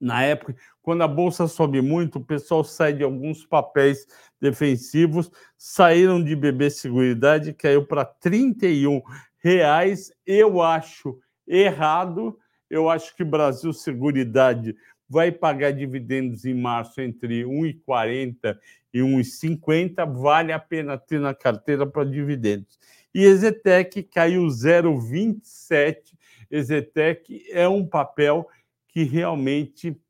na 0.01 0.23
época, 0.23 0.55
quando 0.83 1.03
a 1.03 1.09
bolsa 1.09 1.47
sobe 1.47 1.81
muito, 1.81 2.19
o 2.19 2.25
pessoal 2.25 2.63
sai 2.63 2.93
de 2.93 3.03
alguns 3.03 3.47
papéis 3.47 4.07
defensivos, 4.41 5.31
saíram 5.57 6.23
de 6.23 6.37
BB 6.37 6.71
Seguridade, 6.71 7.55
caiu 7.55 7.87
para 7.87 8.05
31 8.05 9.01
reais. 9.39 10.13
Eu 10.27 10.61
acho 10.61 11.19
errado. 11.47 12.39
Eu 12.69 12.89
acho 12.89 13.15
que 13.15 13.25
Brasil 13.25 13.73
Seguridade 13.73 14.75
vai 15.09 15.31
pagar 15.31 15.71
dividendos 15.71 16.45
em 16.45 16.55
março 16.55 17.01
entre 17.01 17.45
1,40 17.45 18.59
e 18.93 19.01
1,50. 19.01 20.13
Vale 20.21 20.53
a 20.53 20.59
pena 20.59 20.99
ter 20.99 21.21
na 21.21 21.35
carteira 21.35 21.87
para 21.87 22.05
dividendos. 22.05 22.79
E 23.15 23.23
Ezetec 23.23 24.03
caiu 24.03 24.43
0,27. 24.47 26.15
Ezetec 26.51 27.45
é 27.51 27.69
um 27.69 27.87
papel 27.87 28.47
que 28.95 29.03
realmente 29.03 30.01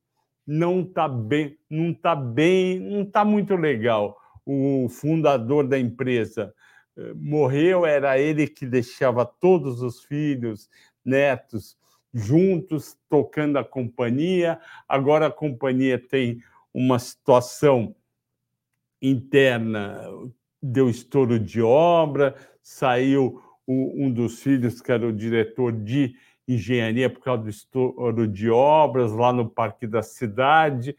não 0.46 0.82
está 0.82 1.08
bem, 1.08 1.58
não 1.70 1.90
está 1.90 2.14
bem, 2.14 2.78
não 2.78 3.02
está 3.02 3.24
muito 3.24 3.56
legal. 3.56 4.20
O 4.44 4.88
fundador 4.90 5.66
da 5.66 5.78
empresa 5.78 6.54
eh, 6.98 7.14
morreu, 7.14 7.86
era 7.86 8.18
ele 8.18 8.46
que 8.46 8.66
deixava 8.66 9.24
todos 9.24 9.80
os 9.80 10.04
filhos, 10.04 10.68
netos 11.02 11.78
juntos, 12.12 12.96
tocando 13.08 13.58
a 13.58 13.64
companhia. 13.64 14.60
Agora 14.86 15.28
a 15.28 15.32
companhia 15.32 15.98
tem 15.98 16.42
uma 16.72 16.98
situação 16.98 17.96
interna, 19.00 20.02
deu 20.62 20.90
estouro 20.90 21.38
de 21.40 21.62
obra, 21.62 22.34
saiu 22.62 23.42
um 23.66 24.10
dos 24.10 24.42
filhos, 24.42 24.82
que 24.82 24.92
era 24.92 25.06
o 25.06 25.12
diretor 25.12 25.72
de 25.72 26.14
engenharia 26.46 27.08
por 27.08 27.20
causa 27.20 27.42
do 27.42 27.48
estouro 27.48 28.28
de 28.28 28.50
obras 28.50 29.12
lá 29.12 29.32
no 29.32 29.48
Parque 29.48 29.86
da 29.86 30.02
Cidade. 30.02 30.96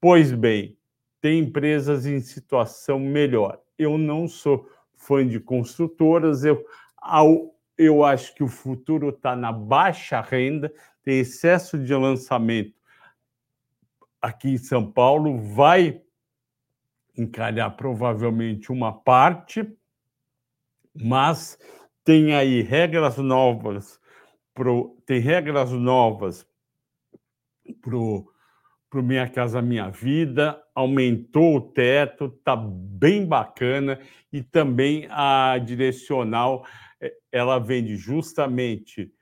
Pois 0.00 0.32
bem, 0.32 0.76
tem 1.20 1.40
empresas 1.40 2.04
em 2.04 2.20
situação 2.20 2.98
melhor. 2.98 3.60
Eu 3.78 3.96
não 3.96 4.28
sou 4.28 4.68
fã 4.94 5.26
de 5.26 5.40
construtoras, 5.40 6.44
eu, 6.44 6.64
ao, 6.96 7.54
eu 7.76 8.04
acho 8.04 8.34
que 8.34 8.42
o 8.42 8.48
futuro 8.48 9.08
está 9.08 9.34
na 9.34 9.52
baixa 9.52 10.20
renda, 10.20 10.72
tem 11.02 11.18
excesso 11.18 11.78
de 11.78 11.94
lançamento 11.94 12.74
aqui 14.20 14.50
em 14.50 14.58
São 14.58 14.90
Paulo, 14.90 15.38
vai 15.38 16.00
encalhar 17.16 17.76
provavelmente 17.76 18.72
uma 18.72 18.92
parte, 18.92 19.70
mas 20.94 21.58
tem 22.02 22.34
aí 22.34 22.62
regras 22.62 23.18
novas 23.18 24.00
pro, 24.54 24.96
tem 25.04 25.18
regras 25.18 25.72
novas 25.72 26.46
para 27.82 27.96
o 27.96 29.02
Minha 29.02 29.28
Casa 29.28 29.60
Minha 29.60 29.90
Vida, 29.90 30.62
aumentou 30.74 31.56
o 31.56 31.60
teto, 31.60 32.26
está 32.26 32.56
bem 32.56 33.26
bacana, 33.26 33.98
e 34.32 34.42
também 34.42 35.06
a 35.10 35.58
direcional 35.58 36.64
eh, 37.00 37.12
ela 37.32 37.58
vende 37.58 37.96
justamente 37.96 39.12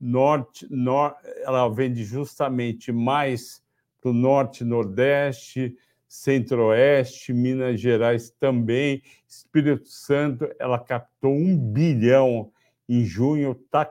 norte, 0.00 0.66
nor, 0.70 1.14
ela 1.44 1.68
vende 1.68 2.04
justamente 2.04 2.90
mais 2.90 3.62
para 4.00 4.10
o 4.10 4.14
norte, 4.14 4.64
nordeste, 4.64 5.76
centro-oeste, 6.08 7.32
Minas 7.32 7.80
Gerais 7.80 8.30
também, 8.30 9.02
Espírito 9.28 9.88
Santo, 9.88 10.48
ela 10.58 10.78
captou 10.78 11.32
um 11.32 11.56
bilhão 11.56 12.50
em 12.90 13.04
junho, 13.04 13.52
está 13.52 13.88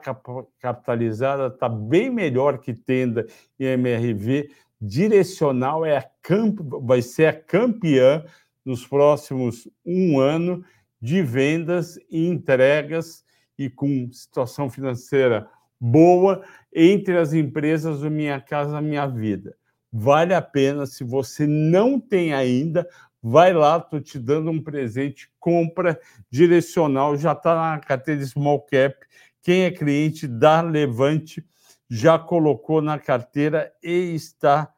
capitalizada, 0.60 1.46
está 1.46 1.70
bem 1.70 2.10
melhor 2.10 2.58
que 2.58 2.74
Tenda 2.74 3.26
e 3.58 3.64
MRV, 3.64 4.50
Direcional 4.78 5.86
é 5.86 6.10
camp... 6.22 6.58
vai 6.82 7.00
ser 7.00 7.26
a 7.26 7.32
campeã 7.32 8.22
nos 8.62 8.86
próximos 8.86 9.66
um 9.84 10.20
ano 10.20 10.62
de 11.00 11.22
vendas 11.22 11.98
e 12.10 12.26
entregas 12.26 13.24
e 13.58 13.70
com 13.70 14.10
situação 14.12 14.68
financeira 14.68 15.48
boa 15.80 16.42
entre 16.74 17.16
as 17.16 17.32
empresas 17.32 18.00
do 18.00 18.10
Minha 18.10 18.38
Casa 18.38 18.82
Minha 18.82 19.06
Vida. 19.06 19.56
Vale 19.90 20.34
a 20.34 20.42
pena, 20.42 20.84
se 20.84 21.02
você 21.02 21.46
não 21.46 21.98
tem 21.98 22.34
ainda, 22.34 22.86
vai 23.22 23.52
lá, 23.52 23.78
estou 23.78 24.00
te 24.00 24.18
dando 24.18 24.50
um 24.50 24.62
presente, 24.62 25.30
compra 25.38 26.00
direcional, 26.30 27.16
já 27.16 27.32
está 27.32 27.54
na 27.54 27.78
carteira 27.78 28.24
Small 28.24 28.62
Cap. 28.62 28.94
Quem 29.42 29.64
é 29.64 29.70
cliente 29.70 30.26
da 30.26 30.60
Levante 30.60 31.44
já 31.88 32.18
colocou 32.18 32.80
na 32.80 32.98
carteira 32.98 33.72
e 33.82 34.14
está 34.14 34.72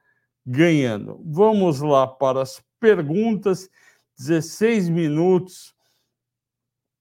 ganhando. 0.44 1.20
Vamos 1.24 1.80
lá 1.80 2.06
para 2.06 2.42
as 2.42 2.62
perguntas, 2.80 3.68
16 4.18 4.88
minutos. 4.88 5.74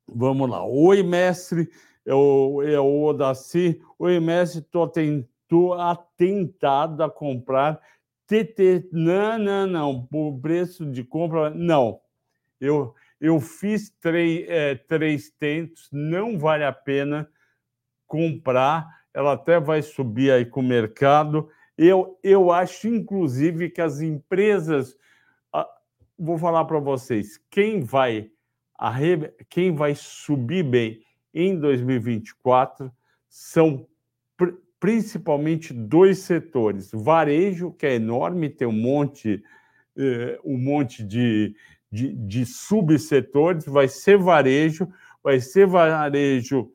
Vamos 0.07 0.49
lá. 0.49 0.65
Oi, 0.65 1.01
mestre, 1.01 1.69
é 2.05 2.13
o, 2.13 2.61
é 2.61 2.79
o 2.79 3.03
Odaci. 3.03 3.81
Oi, 3.97 4.19
mestre, 4.19 4.59
estou 4.59 5.73
atentado 5.73 7.03
a 7.03 7.09
comprar 7.09 7.81
TT. 8.31 8.87
Não, 8.93 9.37
não, 9.37 9.67
não. 9.67 10.05
Por 10.05 10.39
preço 10.39 10.85
de 10.85 11.03
compra, 11.03 11.49
não. 11.49 11.99
Eu, 12.61 12.95
eu 13.19 13.41
fiz 13.41 13.89
três, 13.99 14.47
é, 14.47 14.75
três 14.75 15.29
tentos, 15.29 15.89
não 15.91 16.39
vale 16.39 16.63
a 16.63 16.71
pena 16.71 17.29
comprar. 18.07 18.87
Ela 19.13 19.33
até 19.33 19.59
vai 19.59 19.81
subir 19.81 20.31
aí 20.31 20.45
com 20.45 20.61
o 20.61 20.63
mercado. 20.63 21.49
Eu, 21.77 22.17
eu 22.23 22.51
acho, 22.51 22.87
inclusive, 22.87 23.69
que 23.69 23.81
as 23.81 23.99
empresas. 23.99 24.95
Vou 26.17 26.37
falar 26.37 26.63
para 26.65 26.79
vocês: 26.79 27.37
quem 27.49 27.81
vai 27.81 28.31
quem 29.49 29.75
vai 29.75 29.93
subir 29.93 30.63
bem 30.63 31.03
em 31.33 31.59
2024 31.59 32.91
são 33.29 33.87
principalmente 34.81 35.71
dois 35.71 36.17
setores: 36.17 36.89
varejo, 36.91 37.71
que 37.71 37.85
é 37.85 37.95
enorme, 37.95 38.49
tem 38.49 38.67
um 38.67 38.73
monte, 38.73 39.41
eh, 39.95 40.37
um 40.43 40.57
monte 40.57 41.03
de, 41.03 41.55
de, 41.89 42.13
de 42.13 42.45
subsetores, 42.45 43.65
vai 43.65 43.87
ser 43.87 44.17
varejo, 44.17 44.91
vai 45.23 45.39
ser 45.39 45.67
varejo, 45.67 46.73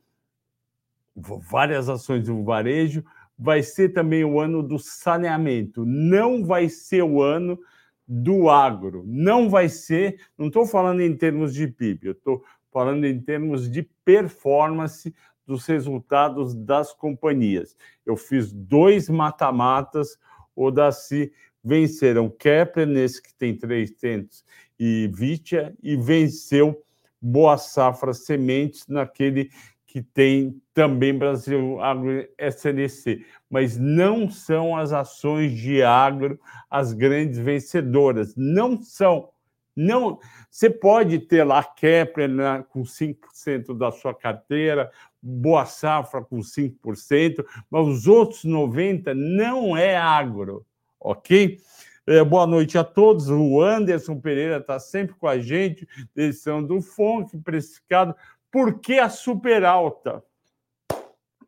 várias 1.50 1.88
ações 1.88 2.24
do 2.24 2.44
varejo, 2.44 3.04
vai 3.36 3.62
ser 3.62 3.90
também 3.90 4.24
o 4.24 4.38
ano 4.38 4.62
do 4.62 4.78
saneamento, 4.78 5.84
não 5.84 6.44
vai 6.44 6.68
ser 6.68 7.02
o 7.02 7.20
ano 7.20 7.58
do 8.06 8.48
agro. 8.48 9.02
Não 9.04 9.50
vai 9.50 9.68
ser, 9.68 10.20
não 10.38 10.46
estou 10.46 10.64
falando 10.64 11.00
em 11.00 11.16
termos 11.16 11.52
de 11.52 11.66
PIB, 11.66 12.06
eu 12.06 12.12
estou 12.12 12.44
falando 12.70 13.04
em 13.04 13.20
termos 13.20 13.68
de 13.68 13.82
performance 14.04 15.12
dos 15.46 15.64
resultados 15.66 16.54
das 16.54 16.92
companhias. 16.92 17.76
Eu 18.04 18.16
fiz 18.16 18.52
dois 18.52 19.08
mata-matas, 19.08 20.18
o 20.54 20.70
Daci 20.70 21.32
venceram 21.62 22.28
Kepler, 22.28 22.86
nesse 22.86 23.22
que 23.22 23.34
tem 23.34 23.56
300, 23.56 24.44
e 24.78 25.10
Vitia, 25.12 25.74
e 25.82 25.96
venceu 25.96 26.82
Boa 27.20 27.58
Safra 27.58 28.12
Sementes, 28.12 28.86
naquele 28.86 29.50
que 29.86 30.02
tem 30.02 30.60
também 30.74 31.16
Brasil 31.16 31.80
Agro 31.80 32.28
SNC, 32.38 33.24
mas 33.48 33.78
não 33.78 34.30
são 34.30 34.76
as 34.76 34.92
ações 34.92 35.52
de 35.52 35.82
agro 35.82 36.38
as 36.68 36.92
grandes 36.92 37.38
vencedoras, 37.38 38.34
não 38.36 38.82
são. 38.82 39.30
Não, 39.76 40.18
você 40.50 40.70
pode 40.70 41.18
ter 41.18 41.44
lá 41.44 41.62
Kepler 41.62 42.30
né, 42.30 42.64
com 42.70 42.82
5% 42.82 43.76
da 43.76 43.92
sua 43.92 44.14
carteira, 44.14 44.90
Boa 45.20 45.66
Safra 45.66 46.24
com 46.24 46.38
5%, 46.38 47.44
mas 47.70 47.86
os 47.86 48.06
outros 48.06 48.44
90% 48.44 49.12
não 49.12 49.76
é 49.76 49.94
agro, 49.96 50.64
ok? 50.98 51.60
É, 52.06 52.22
boa 52.22 52.46
noite 52.46 52.78
a 52.78 52.84
todos. 52.84 53.28
O 53.28 53.60
Anderson 53.60 54.20
Pereira 54.20 54.58
está 54.58 54.78
sempre 54.78 55.16
com 55.16 55.26
a 55.26 55.38
gente, 55.38 55.86
edição 56.14 56.62
do 56.62 56.80
FONC, 56.80 57.36
precificado 57.38 58.14
por 58.50 58.80
que 58.80 58.98
a 58.98 59.10
super 59.10 59.64
alta? 59.64 60.24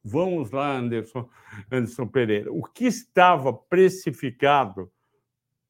Vamos 0.04 0.50
lá, 0.50 0.76
Anderson, 0.76 1.28
Anderson 1.70 2.06
Pereira. 2.06 2.52
O 2.52 2.62
que 2.64 2.84
estava 2.84 3.52
precificado 3.52 4.90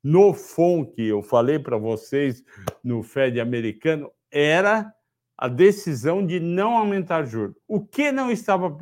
no 0.09 0.33
FONC, 0.33 1.03
eu 1.03 1.21
falei 1.21 1.59
para 1.59 1.77
vocês 1.77 2.43
no 2.83 3.03
Fed 3.03 3.39
americano, 3.39 4.11
era 4.31 4.91
a 5.37 5.49
decisão 5.49 6.25
de 6.25 6.41
não 6.41 6.79
aumentar 6.79 7.27
juros. 7.27 7.55
O 7.69 7.79
que 7.79 8.11
não 8.11 8.31
estava 8.31 8.75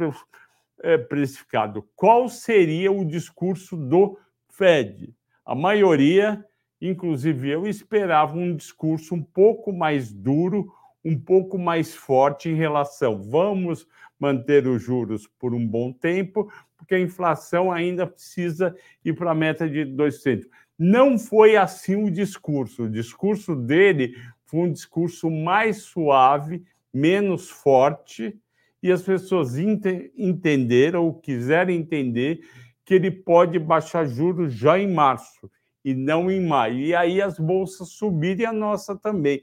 é, 0.84 0.96
precificado? 0.96 1.84
Qual 1.96 2.28
seria 2.28 2.92
o 2.92 3.04
discurso 3.04 3.76
do 3.76 4.16
Fed? 4.50 5.12
A 5.44 5.52
maioria, 5.52 6.44
inclusive 6.80 7.50
eu, 7.50 7.66
esperava 7.66 8.36
um 8.36 8.54
discurso 8.54 9.12
um 9.16 9.22
pouco 9.22 9.72
mais 9.72 10.12
duro, 10.12 10.72
um 11.04 11.18
pouco 11.18 11.58
mais 11.58 11.92
forte 11.92 12.48
em 12.48 12.54
relação. 12.54 13.20
Vamos 13.20 13.84
manter 14.16 14.64
os 14.68 14.80
juros 14.80 15.26
por 15.40 15.52
um 15.52 15.66
bom 15.66 15.92
tempo, 15.92 16.48
porque 16.76 16.94
a 16.94 17.00
inflação 17.00 17.72
ainda 17.72 18.06
precisa 18.06 18.76
ir 19.04 19.12
para 19.14 19.32
a 19.32 19.34
meta 19.34 19.68
de 19.68 19.84
2%. 19.84 20.46
Não 20.78 21.18
foi 21.18 21.56
assim 21.56 21.96
o 21.96 22.10
discurso. 22.10 22.84
O 22.84 22.90
discurso 22.90 23.56
dele 23.56 24.14
foi 24.44 24.60
um 24.60 24.72
discurso 24.72 25.30
mais 25.30 25.82
suave, 25.82 26.64
menos 26.92 27.50
forte, 27.50 28.38
e 28.82 28.92
as 28.92 29.02
pessoas 29.02 29.58
ent 29.58 29.84
entenderam 30.16 31.04
ou 31.04 31.14
quiseram 31.14 31.72
entender 31.72 32.40
que 32.84 32.94
ele 32.94 33.10
pode 33.10 33.58
baixar 33.58 34.06
juros 34.06 34.52
já 34.52 34.78
em 34.78 34.92
março 34.92 35.50
e 35.84 35.94
não 35.94 36.30
em 36.30 36.40
maio. 36.40 36.78
E 36.78 36.94
aí 36.94 37.20
as 37.20 37.38
bolsas 37.38 37.88
subirem 37.88 38.42
e 38.42 38.46
a 38.46 38.52
nossa 38.52 38.94
também 38.94 39.42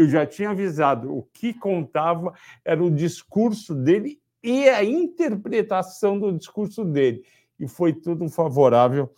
eu 0.00 0.08
já 0.08 0.26
tinha 0.26 0.50
avisado, 0.50 1.14
o 1.14 1.22
que 1.32 1.52
contava 1.52 2.32
era 2.64 2.82
o 2.82 2.90
discurso 2.90 3.74
dele 3.74 4.18
e 4.42 4.68
a 4.68 4.82
interpretação 4.82 6.18
do 6.18 6.32
discurso 6.32 6.84
dele. 6.84 7.22
E 7.58 7.68
foi 7.68 7.92
tudo 7.92 8.28
favorável 8.28 9.12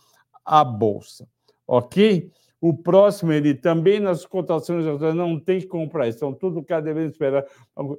à 0.45 0.63
Bolsa. 0.63 1.27
Ok? 1.67 2.31
O 2.59 2.73
próximo, 2.73 3.33
ele 3.33 3.53
também 3.53 3.99
nas 3.99 4.25
cotações 4.25 4.85
não 5.13 5.37
tem 5.37 5.59
que 5.59 5.67
comprar, 5.67 6.07
estão 6.07 6.33
tudo 6.33 6.63
cada 6.63 6.81
devendo 6.81 7.11
esperar. 7.11 7.45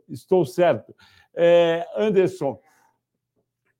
Estou 0.09 0.46
certo. 0.46 0.94
É, 1.35 1.87
Anderson, 1.96 2.52
o 2.52 2.61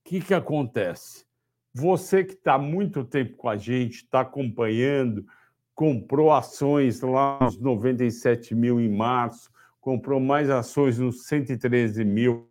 que, 0.05 0.20
que 0.20 0.35
acontece? 0.35 1.24
Você 1.72 2.22
que 2.22 2.35
está 2.35 2.59
muito 2.59 3.03
tempo 3.03 3.37
com 3.37 3.48
a 3.48 3.57
gente, 3.57 3.96
está 3.96 4.20
acompanhando, 4.20 5.27
comprou 5.74 6.31
ações 6.31 7.00
lá 7.00 7.38
nos 7.40 7.59
97 7.59 8.55
mil 8.55 8.81
em 8.81 8.88
março, 8.88 9.50
comprou 9.81 10.20
mais 10.20 10.50
ações 10.50 10.98
nos 10.98 11.27
113 11.27 12.05
mil 12.05 12.48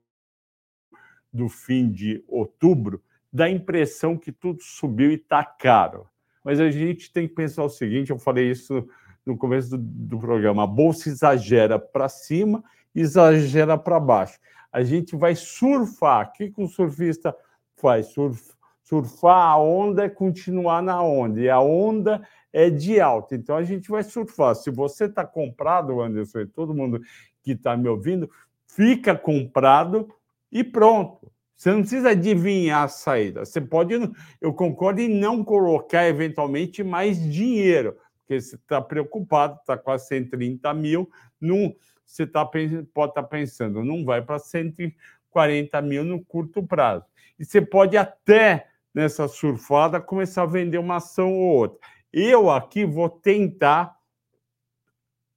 do 1.31 1.47
fim 1.47 1.89
de 1.89 2.23
outubro, 2.27 3.01
dá 3.33 3.45
a 3.45 3.49
impressão 3.49 4.15
que 4.15 4.31
tudo 4.31 4.61
subiu 4.61 5.11
e 5.11 5.15
está 5.15 5.43
caro. 5.43 6.07
Mas 6.43 6.59
a 6.59 6.69
gente 6.69 7.11
tem 7.11 7.27
que 7.27 7.33
pensar 7.33 7.63
o 7.63 7.69
seguinte: 7.69 8.11
eu 8.11 8.19
falei 8.19 8.51
isso 8.51 8.87
no 9.25 9.35
começo 9.35 9.71
do, 9.71 9.77
do 9.77 10.19
programa, 10.19 10.63
a 10.63 10.67
bolsa 10.67 11.09
exagera 11.09 11.79
para 11.79 12.07
cima, 12.07 12.63
exagera 12.93 13.77
para 13.77 13.99
baixo. 13.99 14.39
A 14.71 14.83
gente 14.83 15.15
vai 15.15 15.35
surfar. 15.35 16.27
O 16.27 16.31
que, 16.33 16.51
que 16.51 16.61
o 16.61 16.67
surfista 16.67 17.35
faz? 17.75 18.07
Surf, 18.07 18.53
surfar 18.83 19.51
a 19.51 19.57
onda 19.57 20.03
é 20.03 20.09
continuar 20.09 20.81
na 20.81 21.01
onda. 21.01 21.39
E 21.39 21.49
a 21.49 21.59
onda 21.59 22.21
é 22.51 22.69
de 22.69 22.99
alta. 22.99 23.35
Então 23.35 23.55
a 23.55 23.63
gente 23.63 23.89
vai 23.89 24.03
surfar. 24.03 24.55
Se 24.55 24.69
você 24.69 25.05
está 25.05 25.25
comprado, 25.25 26.01
Anderson, 26.01 26.41
e 26.41 26.47
todo 26.47 26.73
mundo 26.73 27.01
que 27.41 27.51
está 27.51 27.77
me 27.77 27.87
ouvindo, 27.87 28.29
fica 28.67 29.15
comprado 29.15 30.09
e 30.51 30.63
pronto. 30.63 31.32
Você 31.55 31.71
não 31.71 31.81
precisa 31.81 32.09
adivinhar 32.09 32.83
a 32.83 32.87
saída. 32.87 33.45
Você 33.45 33.61
pode, 33.61 33.93
eu 34.41 34.53
concordo 34.53 35.01
em 35.01 35.09
não 35.09 35.43
colocar 35.43 36.07
eventualmente 36.07 36.83
mais 36.83 37.21
dinheiro, 37.31 37.97
porque 38.19 38.39
você 38.39 38.55
está 38.55 38.81
preocupado, 38.81 39.57
está 39.59 39.77
com 39.77 39.97
130 39.97 40.73
mil, 40.73 41.09
não, 41.39 41.75
você 42.05 42.25
tá, 42.25 42.45
pode 42.45 42.65
estar 42.73 43.07
tá 43.11 43.23
pensando, 43.23 43.83
não 43.83 44.03
vai 44.03 44.21
para 44.21 44.39
140 44.39 45.81
mil 45.81 46.03
no 46.03 46.23
curto 46.23 46.65
prazo. 46.65 47.05
E 47.39 47.45
você 47.45 47.61
pode 47.61 47.97
até, 47.97 48.67
nessa 48.93 49.27
surfada, 49.27 49.99
começar 49.99 50.43
a 50.43 50.47
vender 50.47 50.77
uma 50.77 50.97
ação 50.97 51.33
ou 51.33 51.55
outra. 51.55 51.79
Eu 52.11 52.49
aqui 52.49 52.85
vou 52.85 53.09
tentar 53.09 53.97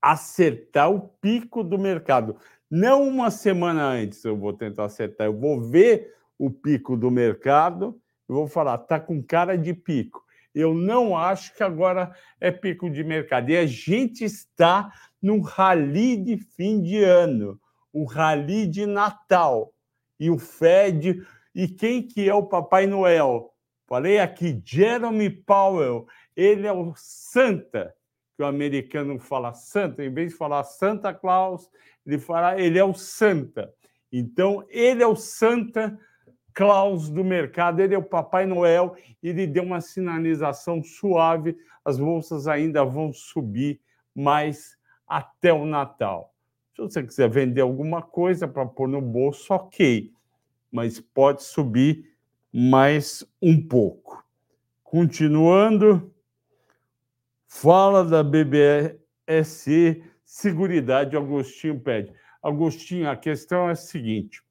acertar 0.01 0.91
o 0.91 1.09
pico 1.21 1.65
do 1.65 1.79
mercado. 1.79 2.37
Não 2.71 3.07
uma 3.07 3.31
semana 3.31 3.87
antes 3.87 4.25
eu 4.25 4.37
vou 4.37 4.53
tentar 4.53 4.87
acertar, 4.87 5.27
eu 5.27 5.39
vou 5.39 5.61
ver 5.61 6.15
o 6.39 6.51
pico 6.51 6.97
do 6.97 7.11
mercado 7.11 8.01
e 8.29 8.33
vou 8.33 8.49
falar, 8.49 8.79
tá 8.79 8.99
com 8.99 9.23
cara 9.23 9.57
de 9.57 9.73
pico. 9.73 10.25
Eu 10.55 10.75
não 10.75 11.17
acho 11.17 11.55
que 11.55 11.63
agora 11.63 12.15
é 12.41 12.51
pico 12.51 12.89
de 12.89 13.05
mercado. 13.05 13.51
E 13.51 13.57
a 13.57 13.67
gente 13.67 14.25
está 14.25 14.91
no 15.21 15.41
rally 15.43 16.17
de 16.17 16.39
fim 16.39 16.81
de 16.81 17.05
ano, 17.05 17.61
o 17.93 18.05
rally 18.05 18.67
de 18.67 18.87
Natal. 18.87 19.73
E 20.19 20.31
o 20.31 20.39
Fed. 20.39 21.23
E 21.55 21.69
quem 21.69 22.03
que 22.03 22.27
é 22.27 22.35
o 22.35 22.47
Papai 22.47 22.87
Noel? 22.87 23.53
Falei 23.87 24.19
aqui, 24.19 24.61
Jeremy 24.65 25.29
Powell. 25.29 26.07
Ele 26.35 26.67
é 26.67 26.73
o 26.73 26.95
Santa, 26.97 27.95
que 28.37 28.43
o 28.43 28.47
americano 28.47 29.19
fala 29.19 29.55
Santa, 29.55 30.05
em 30.05 30.13
vez 30.13 30.33
de 30.33 30.39
falar 30.39 30.63
Santa 30.65 31.15
Claus, 31.15 31.71
ele 32.07 32.19
fala 32.19 32.61
ele 32.61 32.79
é 32.79 32.85
o 32.85 32.95
Santa. 32.95 33.73
Então, 34.13 34.65
ele 34.69 35.03
é 35.03 35.07
o 35.07 35.17
Santa 35.17 35.99
Claus 36.53 37.09
do 37.09 37.25
mercado, 37.25 37.81
ele 37.81 37.95
é 37.95 37.99
o 37.99 38.03
Papai 38.03 38.47
Noel, 38.47 38.95
ele 39.23 39.47
deu 39.47 39.63
uma 39.63 39.81
sinalização 39.81 40.83
suave, 40.83 41.57
as 41.85 41.99
bolsas 41.99 42.47
ainda 42.47 42.85
vão 42.85 43.13
subir 43.13 43.81
mais 44.15 44.77
até 45.07 45.53
o 45.53 45.67
Natal. 45.67 46.35
Se 46.75 46.83
você 46.83 47.03
quiser 47.03 47.29
vender 47.29 47.63
alguma 47.63 48.03
coisa 48.03 48.47
para 48.47 48.67
pôr 48.67 48.89
no 48.89 49.01
bolso, 49.01 49.53
ok, 49.53 50.13
mas 50.71 51.01
pode 51.01 51.43
subir 51.43 52.11
mais 52.53 53.25
um 53.41 53.61
pouco. 53.67 54.25
Continuando, 54.83 56.11
fala 57.47 58.05
da 58.05 58.23
BBSE 58.23 60.05
Seguridade, 60.25 61.17
Agostinho 61.17 61.81
pede. 61.81 62.13
Agostinho, 62.43 63.09
a 63.09 63.17
questão 63.17 63.69
é 63.69 63.73
a 63.73 63.77
seguinte: 63.77 64.43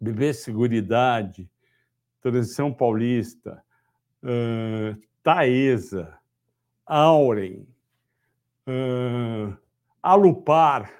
BB 0.00 0.32
Seguridade, 0.32 1.50
Transição 2.20 2.72
Paulista, 2.72 3.62
uh, 4.22 4.96
Taesa, 5.22 6.18
Auren, 6.84 7.66
uh, 8.66 9.56
Alupar, 10.02 10.90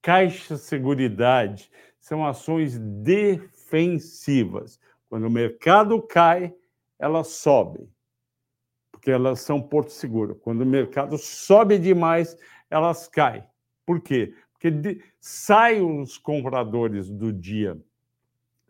Caixa 0.00 0.56
Seguridade, 0.56 1.70
são 2.00 2.26
ações 2.26 2.78
defensivas. 2.78 4.80
Quando 5.08 5.26
o 5.26 5.30
mercado 5.30 6.00
cai, 6.00 6.54
elas 6.98 7.28
sobem, 7.28 7.88
porque 9.08 9.12
elas 9.12 9.40
são 9.40 9.60
porto 9.60 9.90
seguro. 9.90 10.34
Quando 10.34 10.60
o 10.60 10.66
mercado 10.66 11.16
sobe 11.16 11.78
demais, 11.78 12.36
elas 12.68 13.08
caem. 13.08 13.42
Por 13.86 14.00
quê? 14.00 14.34
Porque 14.52 14.70
de, 14.70 15.02
saem 15.18 15.80
os 15.80 16.18
compradores 16.18 17.08
do 17.08 17.32
dia 17.32 17.78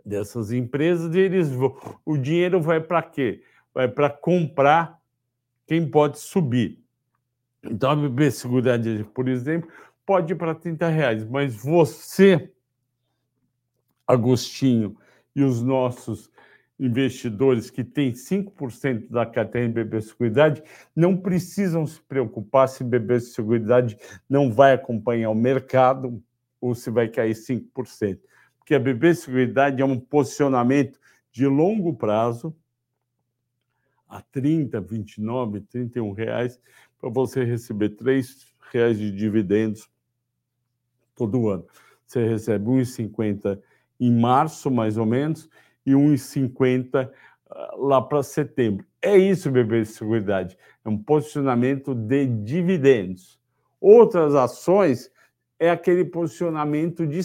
dessas 0.05 0.53
empresas 0.53 1.13
e 1.15 1.19
eles 1.19 1.51
vão, 1.51 1.77
o 2.05 2.17
dinheiro 2.17 2.61
vai 2.61 2.81
para 2.81 3.03
quê? 3.03 3.43
Vai 3.75 3.89
para 3.89 4.09
comprar 4.09 5.01
quem 5.67 5.91
pode 5.91 6.21
subir. 6.21 6.81
Então, 7.65 7.91
a 7.91 7.97
BB 7.97 8.31
Seguridade, 8.31 9.05
por 9.13 9.29
exemplo, 9.29 9.69
pode 10.07 10.33
ir 10.33 10.37
para 10.37 10.55
30 10.55 10.89
reais, 10.89 11.25
mas 11.25 11.57
você, 11.57 12.53
Agostinho, 14.07 14.97
e 15.35 15.43
os 15.43 15.61
nossos 15.63 16.31
investidores 16.79 17.71
que 17.71 17.83
têm 17.83 18.13
5% 18.13 19.11
da 19.11 19.27
carteira 19.27 19.67
em 19.67 19.73
BB 19.73 20.01
Seguridade 20.01 20.63
não 20.95 21.17
precisam 21.17 21.87
se 21.87 22.01
preocupar 22.01 22.69
se 22.69 22.85
BB 22.85 23.21
Seguridade 23.21 23.99
não 24.29 24.53
vai 24.53 24.75
acompanhar 24.75 25.31
o 25.31 25.35
mercado 25.35 26.23
ou 26.61 26.75
se 26.75 26.91
vai 26.91 27.09
cair 27.09 27.35
5% 27.35 28.19
que 28.69 28.75
a 28.75 28.79
BB 28.79 29.15
Seguridade 29.15 29.81
é 29.81 29.85
um 29.87 29.99
posicionamento 29.99 31.01
de 31.33 31.47
longo 31.47 31.95
prazo, 31.95 32.55
a 34.07 34.21
30, 34.21 34.79
29, 34.79 35.63
31 35.63 36.13
reais, 36.13 36.61
para 37.01 37.09
você 37.09 37.45
receber 37.45 37.89
3 37.97 38.55
reais 38.71 38.99
de 38.99 39.11
dividendos 39.11 39.89
todo 41.17 41.49
ano. 41.49 41.65
Você 42.07 42.29
recebe 42.29 42.67
1,50 42.67 43.59
em 43.99 44.13
março, 44.13 44.71
mais 44.71 44.99
ou 44.99 45.07
menos, 45.07 45.49
e 45.91 45.95
1,50 45.95 47.11
ah, 47.51 47.75
lá 47.77 48.03
para 48.03 48.23
setembro. 48.23 48.87
É 49.01 49.17
isso, 49.17 49.51
BB 49.51 49.85
Seguridade. 49.85 50.57
É 50.85 50.89
um 50.89 50.99
posicionamento 50.99 51.95
de 51.95 52.27
dividendos. 52.27 53.39
Outras 53.81 54.35
ações 54.35 55.11
é 55.59 55.71
aquele 55.71 56.05
posicionamento 56.05 57.07
de, 57.07 57.21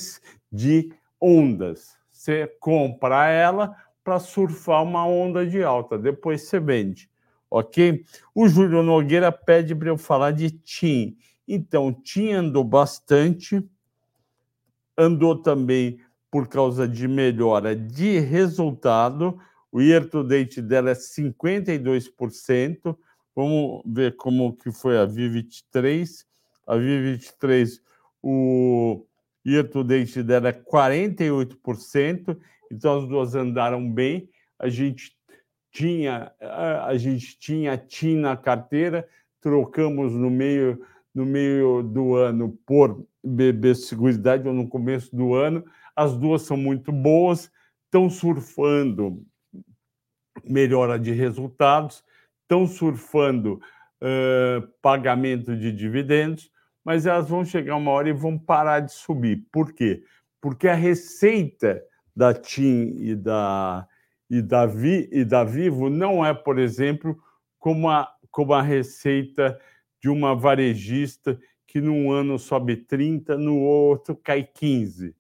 de 0.51 0.93
ondas. 1.19 1.97
Você 2.09 2.47
compra 2.59 3.27
ela 3.27 3.75
para 4.03 4.19
surfar 4.19 4.83
uma 4.83 5.05
onda 5.05 5.45
de 5.45 5.63
alta, 5.63 5.97
depois 5.97 6.41
você 6.41 6.59
vende, 6.59 7.09
ok? 7.49 8.03
O 8.35 8.47
Júlio 8.49 8.83
Nogueira 8.83 9.31
pede 9.31 9.73
para 9.73 9.89
eu 9.89 9.97
falar 9.97 10.31
de 10.31 10.51
TIM. 10.51 11.17
Então, 11.47 11.93
TIM 11.93 12.33
andou 12.33 12.63
bastante, 12.63 13.63
andou 14.97 15.41
também 15.41 15.99
por 16.33 16.47
causa 16.47 16.87
de 16.87 17.07
melhora 17.07 17.75
de 17.75 18.17
resultado. 18.17 19.39
O 19.71 19.79
year 19.79 20.09
to 20.09 20.23
date 20.23 20.63
dela 20.63 20.89
é 20.89 20.95
52%. 20.95 22.97
Vamos 23.35 23.83
ver 23.85 24.15
como 24.15 24.57
que 24.57 24.71
foi 24.71 24.97
a 24.97 25.05
Vi23. 25.05 26.25
A 26.65 26.75
Vi23, 26.75 27.79
o 28.23 29.05
year 29.45 29.69
to 29.69 29.83
date 29.83 30.23
dela 30.23 30.49
é 30.49 30.53
48%, 30.53 32.35
então 32.71 32.97
as 32.97 33.07
duas 33.07 33.35
andaram 33.35 33.87
bem. 33.87 34.27
A 34.57 34.69
gente 34.69 35.15
tinha 35.71 36.31
a 36.41 36.97
gente 36.97 37.37
tinha 37.37 37.77
TIM 37.77 38.17
na 38.17 38.35
carteira, 38.35 39.07
trocamos 39.39 40.13
no 40.13 40.31
meio 40.31 40.83
no 41.13 41.27
meio 41.27 41.83
do 41.83 42.15
ano 42.15 42.57
por 42.65 43.05
BB 43.23 43.75
Seguridade 43.75 44.47
ou 44.47 44.53
no 44.53 44.67
começo 44.67 45.15
do 45.15 45.35
ano. 45.35 45.63
As 45.95 46.15
duas 46.17 46.43
são 46.43 46.57
muito 46.57 46.91
boas, 46.91 47.51
estão 47.85 48.09
surfando 48.09 49.25
melhora 50.43 50.97
de 50.97 51.11
resultados, 51.11 52.03
estão 52.41 52.65
surfando 52.65 53.61
uh, 54.01 54.67
pagamento 54.81 55.55
de 55.55 55.71
dividendos 55.71 56.51
mas 56.83 57.05
elas 57.05 57.29
vão 57.29 57.45
chegar 57.45 57.75
uma 57.75 57.91
hora 57.91 58.09
e 58.09 58.13
vão 58.13 58.37
parar 58.37 58.81
de 58.81 58.91
subir. 58.91 59.45
Por 59.51 59.73
quê? 59.73 60.03
Porque 60.41 60.67
a 60.67 60.75
receita 60.75 61.81
da 62.15 62.33
TIM 62.33 62.95
e 62.97 63.15
da, 63.15 63.87
e 64.29 64.41
da, 64.41 64.65
Vi, 64.65 65.09
e 65.11 65.23
da 65.23 65.43
Vivo 65.43 65.89
não 65.89 66.25
é, 66.25 66.33
por 66.33 66.59
exemplo, 66.59 67.17
como 67.57 67.89
a, 67.89 68.11
como 68.29 68.53
a 68.53 68.61
receita 68.61 69.59
de 70.01 70.09
uma 70.09 70.35
varejista 70.35 71.39
que 71.65 71.79
num 71.79 72.11
ano 72.11 72.37
sobe 72.37 72.75
30, 72.75 73.37
no 73.37 73.57
outro 73.59 74.15
cai 74.15 74.43
15. 74.43 75.15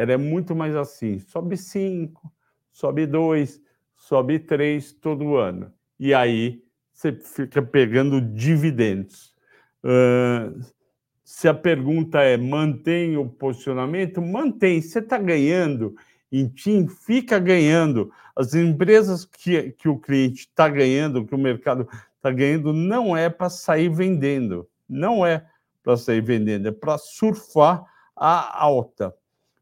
Ela 0.00 0.12
é 0.12 0.16
muito 0.16 0.56
mais 0.56 0.74
assim, 0.74 1.18
sobe 1.18 1.58
5, 1.58 2.32
sobe 2.72 3.04
2, 3.04 3.60
sobe 3.94 4.38
3 4.38 4.92
todo 4.94 5.36
ano. 5.36 5.70
E 5.98 6.14
aí 6.14 6.64
você 6.90 7.12
fica 7.12 7.60
pegando 7.60 8.18
dividendos. 8.18 9.34
Uh, 9.84 10.58
se 11.22 11.46
a 11.46 11.52
pergunta 11.52 12.22
é 12.22 12.38
mantém 12.38 13.18
o 13.18 13.28
posicionamento, 13.28 14.22
mantém. 14.22 14.80
Você 14.80 15.00
está 15.00 15.18
ganhando 15.18 15.94
em 16.32 16.48
TIM, 16.48 16.88
fica 16.88 17.38
ganhando. 17.38 18.10
As 18.34 18.54
empresas 18.54 19.26
que, 19.26 19.72
que 19.72 19.86
o 19.86 19.98
cliente 19.98 20.46
está 20.46 20.66
ganhando, 20.66 21.26
que 21.26 21.34
o 21.34 21.38
mercado 21.38 21.86
está 22.16 22.30
ganhando, 22.30 22.72
não 22.72 23.14
é 23.14 23.28
para 23.28 23.50
sair 23.50 23.90
vendendo. 23.90 24.66
Não 24.88 25.26
é 25.26 25.46
para 25.82 25.98
sair 25.98 26.22
vendendo, 26.22 26.68
é 26.68 26.72
para 26.72 26.96
surfar 26.96 27.84
a 28.16 28.64
alta. 28.64 29.14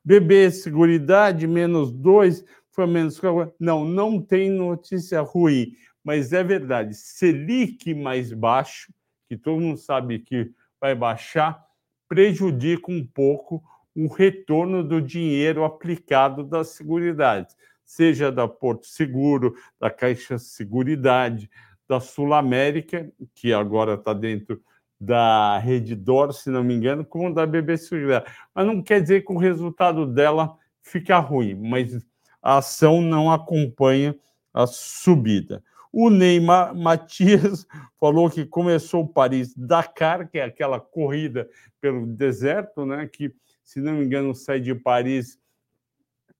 BB 0.08 0.50
Seguridade, 0.52 1.46
menos 1.46 1.92
dois, 1.92 2.42
foi 2.70 2.86
menos. 2.86 3.20
Não, 3.60 3.84
não 3.84 4.22
tem 4.22 4.48
notícia 4.48 5.20
ruim, 5.20 5.74
mas 6.02 6.32
é 6.32 6.42
verdade. 6.42 6.94
Selic 6.94 7.92
mais 7.92 8.32
baixo 8.32 8.90
que 9.28 9.36
todo 9.36 9.60
mundo 9.60 9.76
sabe 9.76 10.20
que 10.20 10.50
vai 10.80 10.94
baixar, 10.94 11.62
prejudica 12.08 12.90
um 12.90 13.06
pouco 13.06 13.62
o 13.94 14.06
retorno 14.06 14.82
do 14.82 15.02
dinheiro 15.02 15.62
aplicado 15.62 16.42
das 16.42 16.68
seguridades, 16.68 17.54
seja 17.84 18.32
da 18.32 18.48
Porto 18.48 18.86
Seguro, 18.86 19.54
da 19.78 19.90
Caixa 19.90 20.38
Seguridade, 20.38 21.50
da 21.86 22.00
Sul 22.00 22.32
América, 22.32 23.12
que 23.34 23.52
agora 23.52 23.92
está 23.92 24.14
dentro 24.14 24.62
da 25.00 25.58
Redditor, 25.58 26.32
se 26.32 26.50
não 26.50 26.64
me 26.64 26.74
engano, 26.74 27.04
como 27.04 27.32
da 27.32 27.46
BB 27.46 27.76
Seguridade. 27.76 28.26
Mas 28.54 28.66
não 28.66 28.82
quer 28.82 29.00
dizer 29.00 29.24
que 29.24 29.32
o 29.32 29.38
resultado 29.38 30.06
dela 30.06 30.56
fica 30.82 31.18
ruim, 31.18 31.54
mas 31.54 32.04
a 32.42 32.58
ação 32.58 33.00
não 33.00 33.30
acompanha 33.30 34.16
a 34.52 34.66
subida. 34.66 35.62
O 35.92 36.10
Neymar 36.10 36.74
Matias 36.76 37.66
falou 37.98 38.30
que 38.30 38.44
começou 38.44 39.04
o 39.04 39.08
Paris 39.08 39.54
Dakar, 39.54 40.28
que 40.28 40.38
é 40.38 40.44
aquela 40.44 40.80
corrida 40.80 41.48
pelo 41.80 42.06
deserto, 42.06 42.84
né? 42.84 43.06
Que, 43.06 43.32
se 43.64 43.80
não 43.80 43.94
me 43.94 44.04
engano, 44.04 44.34
sai 44.34 44.60
de 44.60 44.74
Paris 44.74 45.38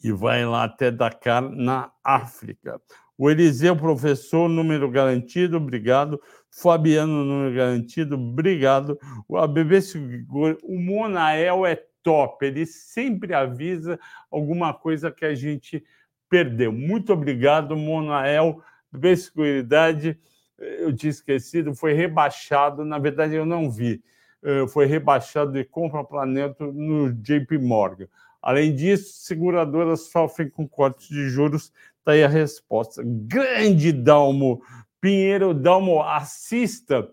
e 0.02 0.12
vai 0.12 0.44
lá 0.44 0.64
até 0.64 0.90
Dakar, 0.90 1.42
na 1.42 1.90
África. 2.04 2.80
O 3.18 3.28
Eliseu, 3.28 3.74
professor, 3.76 4.48
número 4.48 4.88
garantido, 4.88 5.56
obrigado. 5.56 6.22
Fabiano, 6.48 7.24
número 7.24 7.52
garantido, 7.52 8.14
obrigado. 8.14 8.96
O 9.26 9.36
ABB 9.36 9.82
Seguro, 9.82 10.56
o 10.62 10.78
Monael 10.78 11.66
é 11.66 11.82
top, 12.00 12.46
ele 12.46 12.64
sempre 12.64 13.34
avisa 13.34 13.98
alguma 14.30 14.72
coisa 14.72 15.10
que 15.10 15.24
a 15.24 15.34
gente 15.34 15.84
perdeu. 16.30 16.72
Muito 16.72 17.12
obrigado, 17.12 17.76
Monael. 17.76 18.62
ABB 18.94 19.16
Seguridade, 19.16 20.16
eu 20.56 20.94
tinha 20.94 21.10
esquecido, 21.10 21.74
foi 21.74 21.94
rebaixado, 21.94 22.84
na 22.84 23.00
verdade 23.00 23.34
eu 23.34 23.44
não 23.44 23.68
vi, 23.68 24.00
eh, 24.44 24.66
foi 24.68 24.86
rebaixado 24.86 25.50
de 25.52 25.64
compra 25.64 26.04
planeta 26.04 26.64
no 26.64 27.12
JP 27.12 27.58
Morgan. 27.58 28.06
Além 28.40 28.74
disso, 28.74 29.26
seguradoras 29.26 30.08
sofrem 30.08 30.48
com 30.48 30.66
cortes 30.66 31.08
de 31.08 31.28
juros. 31.28 31.72
Está 32.08 32.14
aí 32.14 32.24
a 32.24 32.28
resposta. 32.28 33.02
Grande 33.04 33.92
Dalmo 33.92 34.62
Pinheiro. 34.98 35.52
Dalmo, 35.52 36.00
assista 36.00 37.06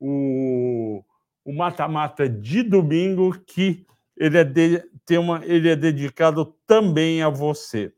o 0.00 1.04
mata-mata 1.44 2.26
de 2.26 2.62
domingo, 2.62 3.38
que 3.40 3.84
ele 4.16 4.38
é, 4.38 4.44
de, 4.44 4.82
tem 5.04 5.18
uma, 5.18 5.44
ele 5.44 5.68
é 5.68 5.76
dedicado 5.76 6.46
também 6.66 7.22
a 7.22 7.28
você. 7.28 7.92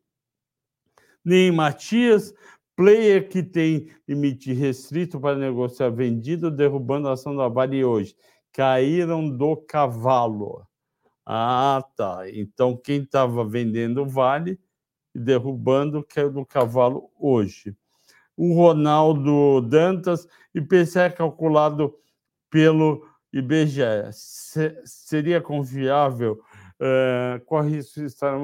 Nem 1.25 1.53
Matias, 1.53 2.35
player 2.75 3.29
que 3.29 3.45
tem 3.45 3.89
limite 4.09 4.53
restrito 4.53 5.21
para 5.21 5.39
negociar 5.39 5.91
vendido, 5.91 6.51
derrubando 6.51 7.07
a 7.07 7.13
ação 7.13 7.37
da 7.37 7.47
Vale 7.47 7.85
hoje. 7.85 8.17
Caíram 8.53 9.31
do 9.31 9.57
cavalo. 9.57 10.67
Ah, 11.25 11.85
tá. 11.95 12.29
Então, 12.29 12.77
quem 12.77 13.03
estava 13.03 13.45
vendendo 13.45 14.05
Vale 14.05 14.59
e 15.15 15.19
derrubando 15.19 16.05
caiu 16.05 16.31
do 16.31 16.45
cavalo 16.45 17.11
hoje. 17.19 17.77
O 18.37 18.55
Ronaldo 18.55 19.61
Dantas, 19.61 20.27
IPCA 20.55 21.11
calculado 21.11 21.95
pelo 22.49 23.07
IBGE. 23.33 24.11
Se, 24.13 24.81
seria 24.85 25.41
confiável? 25.41 26.41
Uh, 26.81 27.45
corre 27.45 27.81
de 27.81 28.05
estar 28.05 28.39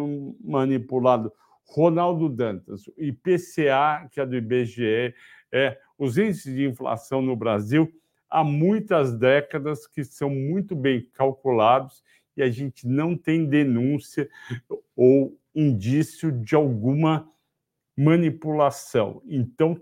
manipulado. 0.45 1.33
Ronaldo 1.65 2.29
Dantas, 2.29 2.83
IPCA, 2.97 4.09
que 4.13 4.21
é 4.21 4.27
do 4.27 4.37
IBGE, 4.37 5.15
é 5.51 5.79
os 5.99 6.19
índices 6.19 6.55
de 6.55 6.67
inflação 6.67 7.23
no 7.23 7.35
Brasil 7.35 7.91
há 8.29 8.45
muitas 8.45 9.17
décadas 9.17 9.87
que 9.87 10.05
são 10.05 10.29
muito 10.29 10.75
bem 10.75 11.09
calculados 11.15 12.03
e 12.37 12.43
a 12.43 12.51
gente 12.51 12.87
não 12.87 13.17
tem 13.17 13.47
denúncia 13.47 14.29
ou 14.95 15.39
indício 15.57 16.31
de 16.31 16.55
alguma 16.55 17.29
manipulação. 17.97 19.23
Então, 19.27 19.81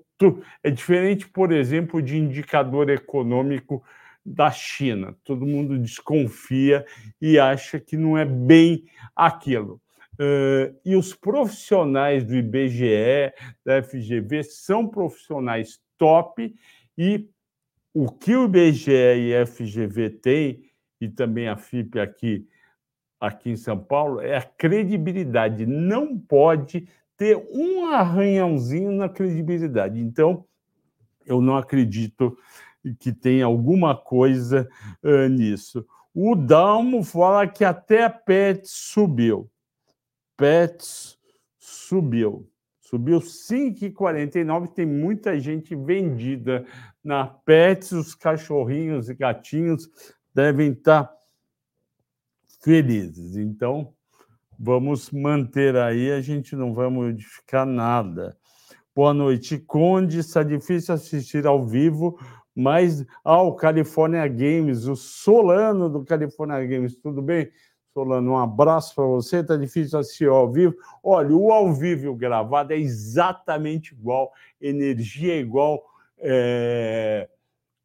é 0.62 0.70
diferente, 0.70 1.28
por 1.28 1.52
exemplo, 1.52 2.00
de 2.00 2.16
indicador 2.16 2.88
econômico 2.88 3.82
da 4.24 4.50
China. 4.50 5.16
Todo 5.24 5.44
mundo 5.44 5.78
desconfia 5.78 6.86
e 7.20 7.38
acha 7.38 7.78
que 7.80 7.96
não 7.96 8.16
é 8.16 8.24
bem 8.24 8.84
aquilo. 9.14 9.80
Uh, 10.14 10.72
e 10.84 10.94
os 10.94 11.12
profissionais 11.12 12.24
do 12.24 12.36
IBGE, 12.36 13.32
da 13.64 13.82
FGV, 13.82 14.44
são 14.44 14.86
profissionais 14.86 15.80
top 15.98 16.54
e 16.96 17.28
o 17.92 18.10
que 18.10 18.34
o 18.34 18.44
IBGE 18.44 18.92
e 18.92 19.34
a 19.34 19.44
FGV 19.44 20.10
têm 20.10 20.70
e 21.00 21.08
também 21.08 21.48
a 21.48 21.56
FIP 21.56 21.98
aqui, 21.98 22.46
aqui 23.26 23.50
em 23.50 23.56
São 23.56 23.78
Paulo, 23.78 24.20
é 24.20 24.36
a 24.36 24.42
credibilidade. 24.42 25.66
Não 25.66 26.18
pode 26.18 26.88
ter 27.16 27.36
um 27.52 27.86
arranhãozinho 27.86 28.92
na 28.92 29.08
credibilidade. 29.08 30.00
Então, 30.00 30.44
eu 31.26 31.40
não 31.40 31.56
acredito 31.56 32.36
que 32.98 33.12
tenha 33.12 33.46
alguma 33.46 33.96
coisa 33.96 34.68
uh, 35.02 35.28
nisso. 35.28 35.86
O 36.14 36.34
Dalmo 36.34 37.02
fala 37.02 37.46
que 37.46 37.64
até 37.64 38.04
a 38.04 38.10
PET 38.10 38.68
subiu. 38.68 39.50
PET 40.36 41.18
subiu. 41.58 42.48
Subiu 42.80 43.18
5,49. 43.18 44.68
Tem 44.68 44.86
muita 44.86 45.38
gente 45.40 45.74
vendida 45.74 46.64
na 47.02 47.26
PET. 47.26 47.94
Os 47.94 48.14
cachorrinhos 48.14 49.08
e 49.08 49.14
gatinhos 49.14 49.88
devem 50.32 50.72
estar 50.72 51.10
felizes. 52.64 53.36
Então, 53.36 53.92
vamos 54.58 55.10
manter 55.10 55.76
aí, 55.76 56.10
a 56.10 56.20
gente 56.22 56.56
não 56.56 56.72
vai 56.72 56.88
modificar 56.88 57.66
nada. 57.66 58.36
Boa 58.96 59.12
noite, 59.12 59.58
Conde. 59.58 60.20
Está 60.20 60.42
difícil 60.42 60.94
assistir 60.94 61.46
ao 61.46 61.66
vivo, 61.66 62.18
mas 62.56 63.04
ao 63.22 63.50
ah, 63.50 63.56
California 63.56 64.26
Games, 64.26 64.86
o 64.86 64.96
Solano 64.96 65.90
do 65.90 66.04
California 66.04 66.64
Games, 66.64 66.96
tudo 66.96 67.20
bem? 67.20 67.50
Solano, 67.92 68.32
um 68.32 68.38
abraço 68.38 68.94
para 68.94 69.04
você. 69.04 69.38
Está 69.38 69.56
difícil 69.56 69.98
assistir 69.98 70.28
ao 70.28 70.50
vivo. 70.50 70.74
Olha, 71.02 71.36
o 71.36 71.52
ao 71.52 71.72
vivo 71.72 72.06
e 72.06 72.08
o 72.08 72.16
gravado 72.16 72.72
é 72.72 72.78
exatamente 72.78 73.92
igual, 73.92 74.32
energia 74.60 75.34
é 75.34 75.38
igual. 75.38 75.84
É 76.18 77.28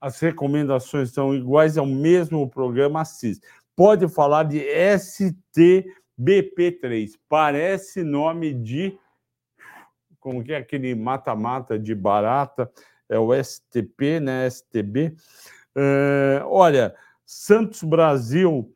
as 0.02 0.20
recomendações 0.20 1.12
são 1.12 1.36
iguais 1.36 1.78
ao 1.78 1.86
mesmo 1.86 2.50
programa 2.50 3.02
assiste. 3.02 3.46
Pode 3.80 4.10
falar 4.10 4.44
de 4.44 4.60
STBP3, 6.20 7.14
parece 7.30 8.04
nome 8.04 8.54
de 8.54 9.00
como 10.20 10.44
que 10.44 10.52
é 10.52 10.58
aquele 10.58 10.94
mata-mata 10.94 11.80
de 11.80 11.96
barata, 11.96 12.70
é 13.08 13.18
o 13.18 13.34
STP, 13.34 14.20
né? 14.20 14.46
STB. 14.50 15.16
Uh, 15.78 16.44
olha, 16.48 16.94
Santos 17.26 17.82
Brasil, 17.82 18.76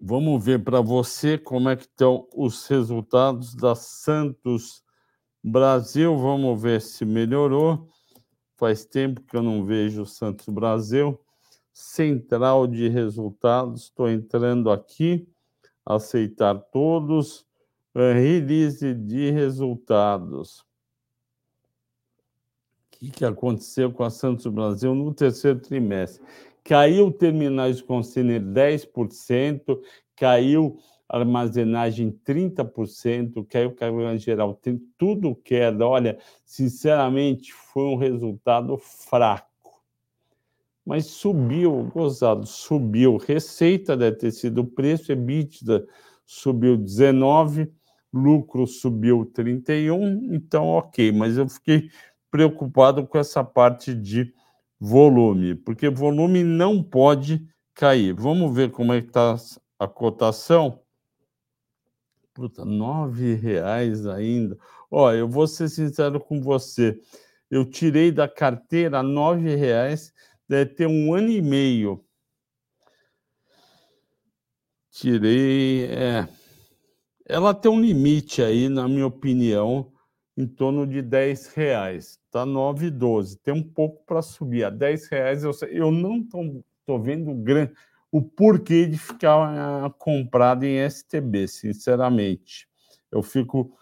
vamos 0.00 0.44
ver 0.44 0.64
para 0.64 0.80
você 0.80 1.38
como 1.38 1.68
é 1.68 1.76
que 1.76 1.84
estão 1.84 2.28
os 2.34 2.66
resultados 2.66 3.54
da 3.54 3.76
Santos 3.76 4.82
Brasil. 5.40 6.18
Vamos 6.18 6.60
ver 6.60 6.80
se 6.80 7.04
melhorou. 7.04 7.88
Faz 8.56 8.84
tempo 8.84 9.20
que 9.20 9.36
eu 9.36 9.42
não 9.44 9.64
vejo 9.64 10.02
o 10.02 10.06
Santos 10.06 10.48
Brasil. 10.48 11.23
Central 11.74 12.68
de 12.68 12.88
resultados, 12.88 13.82
estou 13.82 14.08
entrando 14.08 14.70
aqui, 14.70 15.28
aceitar 15.84 16.54
todos. 16.70 17.44
Release 17.92 18.94
de 18.94 19.30
resultados. 19.30 20.60
O 20.60 20.66
que, 22.92 23.10
que 23.10 23.24
aconteceu 23.24 23.92
com 23.92 24.04
a 24.04 24.10
Santos 24.10 24.46
Brasil 24.46 24.94
no 24.94 25.12
terceiro 25.12 25.60
trimestre? 25.60 26.24
Caiu 26.62 27.12
terminais 27.12 27.78
de 27.78 27.84
container 27.84 28.40
10%, 28.40 29.80
caiu 30.16 30.78
armazenagem 31.08 32.10
30%, 32.24 33.46
caiu 33.48 33.74
carga 33.74 34.16
geral, 34.16 34.54
tem 34.54 34.78
tudo 34.96 35.34
queda. 35.34 35.86
Olha, 35.86 36.18
sinceramente, 36.44 37.52
foi 37.52 37.84
um 37.84 37.96
resultado 37.96 38.78
fraco. 38.78 39.53
Mas 40.84 41.06
subiu, 41.06 41.90
gozado, 41.92 42.46
subiu. 42.46 43.16
Receita 43.16 43.96
deve 43.96 44.16
ter 44.16 44.30
sido 44.30 44.60
o 44.60 44.66
preço, 44.66 45.12
EBITDA 45.12 45.86
subiu 46.26 46.76
19, 46.76 47.72
lucro 48.12 48.66
subiu 48.66 49.26
31, 49.26 50.34
então 50.34 50.66
ok, 50.68 51.12
mas 51.12 51.36
eu 51.36 51.48
fiquei 51.48 51.90
preocupado 52.30 53.06
com 53.06 53.18
essa 53.18 53.44
parte 53.44 53.94
de 53.94 54.32
volume, 54.78 55.54
porque 55.54 55.88
volume 55.88 56.42
não 56.42 56.82
pode 56.82 57.46
cair. 57.74 58.12
Vamos 58.12 58.54
ver 58.54 58.70
como 58.70 58.92
é 58.92 59.00
que 59.00 59.08
está 59.08 59.36
a 59.78 59.86
cotação. 59.86 60.80
Puta, 62.32 62.64
nove 62.64 63.34
reais 63.34 64.06
ainda. 64.06 64.58
Ó, 64.90 65.12
eu 65.12 65.28
vou 65.28 65.46
ser 65.46 65.68
sincero 65.68 66.20
com 66.20 66.40
você. 66.40 66.98
Eu 67.50 67.64
tirei 67.64 68.10
da 68.10 68.28
carteira 68.28 69.02
nove 69.02 69.54
reais, 69.54 70.12
deve 70.48 70.74
ter 70.74 70.86
um 70.86 71.14
ano 71.14 71.30
e 71.30 71.42
meio. 71.42 72.04
Tirei. 74.90 75.86
É. 75.86 76.28
Ela 77.26 77.54
tem 77.54 77.70
um 77.70 77.80
limite 77.80 78.42
aí, 78.42 78.68
na 78.68 78.86
minha 78.86 79.06
opinião, 79.06 79.92
em 80.36 80.46
torno 80.46 80.86
de 80.86 81.00
10 81.00 81.48
reais. 81.54 82.18
Está 82.26 82.44
9,12. 82.44 83.38
Tem 83.42 83.54
um 83.54 83.62
pouco 83.62 84.04
para 84.04 84.22
subir. 84.22 84.64
A 84.64 84.70
10 84.70 85.08
reais 85.08 85.44
eu, 85.44 85.52
eu 85.68 85.90
não 85.90 86.18
estou 86.18 87.00
vendo 87.00 87.32
o 88.12 88.22
porquê 88.22 88.86
de 88.86 88.98
ficar 88.98 89.86
uh, 89.86 89.90
comprado 89.98 90.64
em 90.64 90.78
STB, 90.88 91.48
sinceramente. 91.48 92.68
Eu 93.10 93.22
fico 93.22 93.76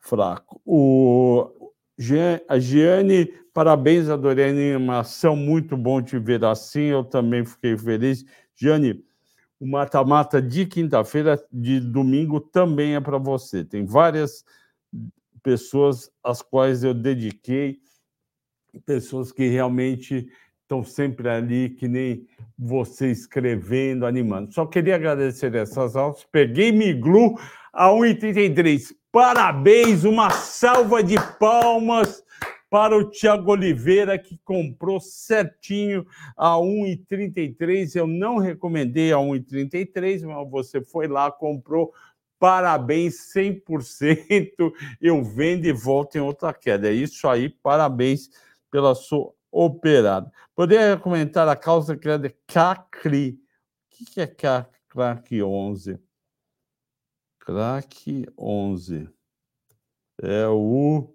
fraco. 0.00 0.60
O, 0.64 1.50
a 2.48 2.58
Giane, 2.58 3.26
parabéns, 3.52 4.08
adorei 4.08 4.46
a 4.46 4.48
animação, 4.50 5.34
muito 5.34 5.76
bom 5.76 6.00
te 6.00 6.18
ver 6.18 6.44
assim, 6.44 6.82
eu 6.82 7.02
também 7.02 7.44
fiquei 7.44 7.76
feliz. 7.76 8.24
Giane, 8.54 9.04
o 9.58 9.66
mata-mata 9.66 10.40
de 10.40 10.66
quinta-feira, 10.66 11.42
de 11.52 11.80
domingo, 11.80 12.40
também 12.40 12.94
é 12.94 13.00
para 13.00 13.18
você. 13.18 13.64
Tem 13.64 13.84
várias 13.84 14.44
pessoas 15.42 16.10
às 16.22 16.40
quais 16.42 16.84
eu 16.84 16.94
dediquei, 16.94 17.80
pessoas 18.86 19.32
que 19.32 19.48
realmente 19.48 20.28
estão 20.62 20.84
sempre 20.84 21.28
ali, 21.28 21.70
que 21.70 21.88
nem 21.88 22.26
você 22.56 23.10
escrevendo, 23.10 24.04
animando. 24.04 24.52
Só 24.52 24.66
queria 24.66 24.96
agradecer 24.96 25.54
essas 25.54 25.96
aulas. 25.96 26.26
Peguei 26.30 26.70
Miglu 26.70 27.36
a 27.72 27.88
1,33. 27.88 28.94
Parabéns, 29.10 30.04
uma 30.04 30.28
salva 30.30 31.02
de 31.02 31.16
palmas 31.38 32.22
para 32.68 32.94
o 32.94 33.08
Tiago 33.08 33.52
Oliveira, 33.52 34.18
que 34.18 34.38
comprou 34.44 35.00
certinho 35.00 36.06
a 36.36 36.56
1,33. 36.56 37.96
Eu 37.96 38.06
não 38.06 38.36
recomendei 38.36 39.10
a 39.10 39.16
1,33, 39.16 40.26
mas 40.26 40.50
você 40.50 40.82
foi 40.82 41.08
lá, 41.08 41.30
comprou. 41.30 41.92
Parabéns, 42.38 43.32
100%. 43.34 44.72
Eu 45.00 45.24
vendo 45.24 45.64
e 45.64 45.72
volto 45.72 46.16
em 46.16 46.20
outra 46.20 46.52
queda. 46.52 46.88
É 46.88 46.92
isso 46.92 47.26
aí, 47.26 47.48
parabéns 47.48 48.28
pela 48.70 48.94
sua 48.94 49.32
operada. 49.50 50.30
Poderia 50.54 50.98
comentar 50.98 51.48
a 51.48 51.56
causa 51.56 51.96
criada 51.96 52.32
CACRI. 52.46 53.40
O 53.90 54.12
que 54.12 54.20
é 54.20 54.26
CACRI 54.26 55.42
11? 55.42 55.98
CRAC 57.48 58.26
11. 58.36 59.08
É 60.20 60.46
o 60.46 61.14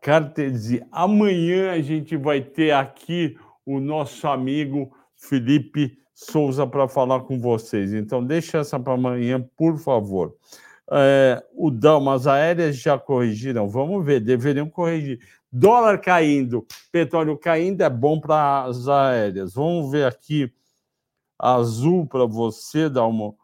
Cartesi. 0.00 0.84
Amanhã 0.90 1.70
a 1.70 1.80
gente 1.80 2.16
vai 2.16 2.40
ter 2.40 2.72
aqui 2.72 3.38
o 3.64 3.78
nosso 3.78 4.26
amigo 4.26 4.92
Felipe 5.14 5.96
Souza 6.12 6.66
para 6.66 6.88
falar 6.88 7.20
com 7.20 7.38
vocês. 7.38 7.94
Então, 7.94 8.24
deixa 8.24 8.58
essa 8.58 8.80
para 8.80 8.94
amanhã, 8.94 9.40
por 9.56 9.78
favor. 9.78 10.34
É, 10.90 11.40
o 11.54 11.70
Dalmas 11.70 12.26
aéreas 12.26 12.76
já 12.76 12.98
corrigiram. 12.98 13.68
Vamos 13.68 14.04
ver, 14.04 14.18
deveriam 14.18 14.68
corrigir. 14.68 15.20
Dólar 15.52 16.00
caindo, 16.00 16.66
petróleo 16.90 17.38
caindo 17.38 17.82
é 17.82 17.90
bom 17.90 18.18
para 18.18 18.64
as 18.64 18.88
aéreas. 18.88 19.54
Vamos 19.54 19.92
ver 19.92 20.04
aqui 20.04 20.52
azul 21.38 22.06
para 22.06 22.26
você, 22.26 22.88
dar 22.88 23.06
uma. 23.06 23.40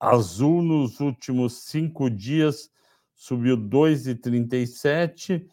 Azul 0.00 0.62
nos 0.62 0.98
últimos 0.98 1.64
cinco 1.64 2.08
dias 2.08 2.70
subiu 3.14 3.54
2,37 3.56 5.44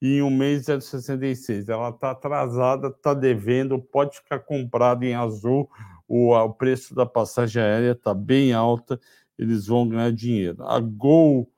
e 0.00 0.18
em 0.18 0.22
um 0.22 0.30
mês 0.30 0.68
é 0.68 0.78
66. 0.78 1.68
Ela 1.68 1.88
está 1.88 2.12
atrasada, 2.12 2.86
está 2.88 3.12
devendo, 3.12 3.80
pode 3.80 4.18
ficar 4.18 4.38
comprado 4.38 5.02
em 5.02 5.14
azul. 5.14 5.68
O, 6.06 6.32
o 6.32 6.52
preço 6.52 6.94
da 6.94 7.04
passagem 7.04 7.60
aérea 7.60 7.92
está 7.92 8.14
bem 8.14 8.52
alta, 8.52 9.00
eles 9.36 9.66
vão 9.66 9.88
ganhar 9.88 10.12
dinheiro. 10.12 10.64
A 10.64 10.78
Gol 10.78 11.50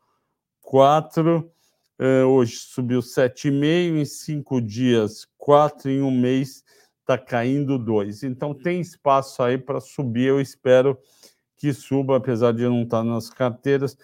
4 0.62 1.52
eh, 1.98 2.24
hoje 2.24 2.56
subiu 2.56 3.00
7,5 3.00 4.00
em 4.00 4.04
cinco 4.06 4.60
dias, 4.60 5.26
4 5.36 5.90
em 5.90 6.00
um 6.00 6.10
mês, 6.10 6.64
está 7.00 7.18
caindo 7.18 7.78
2. 7.78 8.22
Então 8.22 8.54
tem 8.54 8.80
espaço 8.80 9.42
aí 9.42 9.58
para 9.58 9.80
subir, 9.80 10.28
eu 10.28 10.40
espero 10.40 10.98
que 11.58 11.72
suba, 11.74 12.16
apesar 12.16 12.52
de 12.52 12.62
não 12.62 12.84
estar 12.84 12.98
tá 12.98 13.04
nas 13.04 13.28
carteiras. 13.28 13.98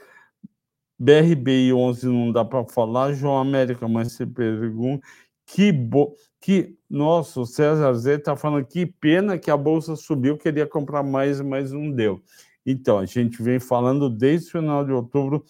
BRBI 0.98 1.72
11 1.72 2.06
não 2.06 2.32
dá 2.32 2.44
para 2.44 2.64
falar, 2.64 3.12
João 3.14 3.38
América, 3.38 3.88
mas 3.88 4.12
você 4.12 4.26
pergunta 4.26 5.04
que 5.46 5.72
bo... 5.72 6.16
que 6.40 6.76
nossa, 6.88 7.40
o 7.40 7.46
César 7.46 7.92
Z 7.94 8.14
está 8.14 8.36
falando 8.36 8.66
que 8.66 8.86
pena 8.86 9.38
que 9.38 9.50
a 9.50 9.56
bolsa 9.56 9.96
subiu, 9.96 10.38
queria 10.38 10.66
comprar 10.66 11.02
mais, 11.02 11.40
mas 11.40 11.72
não 11.72 11.90
deu. 11.90 12.22
Então, 12.66 12.98
a 12.98 13.06
gente 13.06 13.42
vem 13.42 13.58
falando 13.60 14.08
desde 14.08 14.48
o 14.48 14.52
final 14.52 14.84
de 14.84 14.92
outubro 14.92 15.44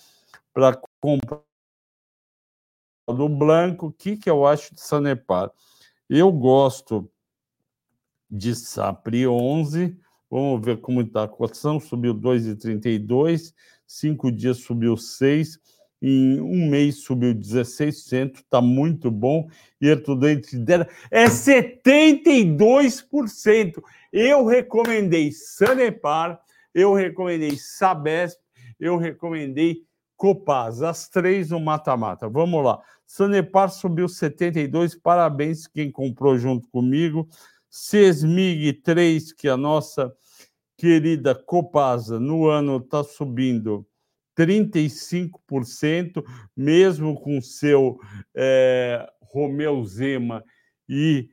para 0.53 0.81
comprar 1.01 1.43
do 3.07 3.29
Blanco, 3.29 3.89
o 3.89 3.93
que, 3.93 4.17
que 4.17 4.31
eu 4.31 4.47
acho 4.47 4.75
de 4.75 4.81
Sanepar? 4.81 5.51
Eu 6.09 6.33
gosto 6.33 7.11
de 8.31 8.55
Sapri 8.55 9.27
11, 9.27 9.99
vamos 10.31 10.65
ver 10.65 10.81
como 10.81 11.01
está 11.01 11.25
a 11.25 11.29
cotação, 11.29 11.81
subiu 11.81 12.15
2,32, 12.15 13.53
cinco 13.87 14.33
dias 14.33 14.59
subiu 14.59 14.97
6, 14.97 15.59
em 16.03 16.41
um 16.41 16.69
mês 16.69 16.97
subiu 16.97 17.33
16%, 17.35 18.37
está 18.37 18.61
muito 18.61 19.11
bom, 19.11 19.49
e 19.81 19.89
estudante 19.89 20.59
dela 20.59 20.87
é 21.11 21.25
72%. 21.25 23.83
Eu 24.13 24.45
recomendei 24.45 25.33
Sanepar, 25.33 26.39
eu 26.75 26.93
recomendei 26.93 27.57
Sabesp, 27.57 28.39
eu 28.79 28.99
recomendei 28.99 29.83
Copaz, 30.17 30.83
as 30.83 31.09
três 31.09 31.51
no 31.51 31.59
mata-mata. 31.59 32.29
Vamos 32.29 32.65
lá. 32.65 32.81
Sanepar 33.07 33.71
subiu 33.71 34.09
72, 34.09 34.95
parabéns 34.95 35.67
quem 35.67 35.91
comprou 35.91 36.39
junto 36.39 36.69
comigo. 36.69 37.29
Sesmig 37.77 38.73
3, 38.85 39.33
que 39.33 39.49
a 39.49 39.57
nossa 39.57 40.15
querida 40.77 41.35
Copasa 41.35 42.21
no 42.21 42.47
ano 42.47 42.77
está 42.77 43.03
subindo 43.03 43.85
35%, 44.39 46.25
mesmo 46.57 47.21
com 47.21 47.41
seu 47.41 47.99
é, 48.33 49.05
Romeu 49.21 49.85
Zema 49.85 50.45
e 50.89 51.29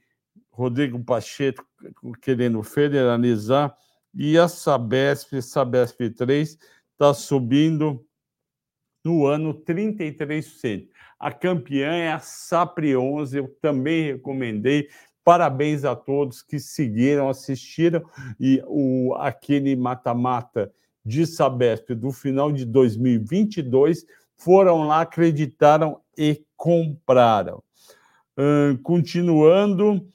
Rodrigo 0.49 1.03
Pacheco 1.03 1.63
querendo 2.19 2.63
federalizar, 2.63 3.77
e 4.11 4.35
a 4.35 4.47
Sabesp, 4.47 5.39
Sabesp 5.43 6.09
3, 6.09 6.57
está 6.93 7.13
subindo 7.13 8.03
no 9.05 9.27
ano 9.27 9.53
33%. 9.53 10.89
A 11.19 11.31
campeã 11.31 11.93
é 11.93 12.11
a 12.11 12.17
Sapri 12.17 12.97
11, 12.97 13.37
eu 13.37 13.47
também 13.61 14.13
recomendei. 14.13 14.89
Parabéns 15.23 15.85
a 15.85 15.95
todos 15.95 16.41
que 16.41 16.59
seguiram, 16.59 17.29
assistiram 17.29 18.03
e 18.39 18.61
o 18.65 19.13
aquele 19.19 19.75
mata-mata 19.75 20.71
de 21.05 21.25
Sabesp 21.27 21.93
do 21.93 22.11
final 22.11 22.51
de 22.51 22.65
2022 22.65 24.05
foram 24.35 24.87
lá, 24.87 25.01
acreditaram 25.01 26.01
e 26.17 26.43
compraram. 26.57 27.63
Continuando, 28.81 30.07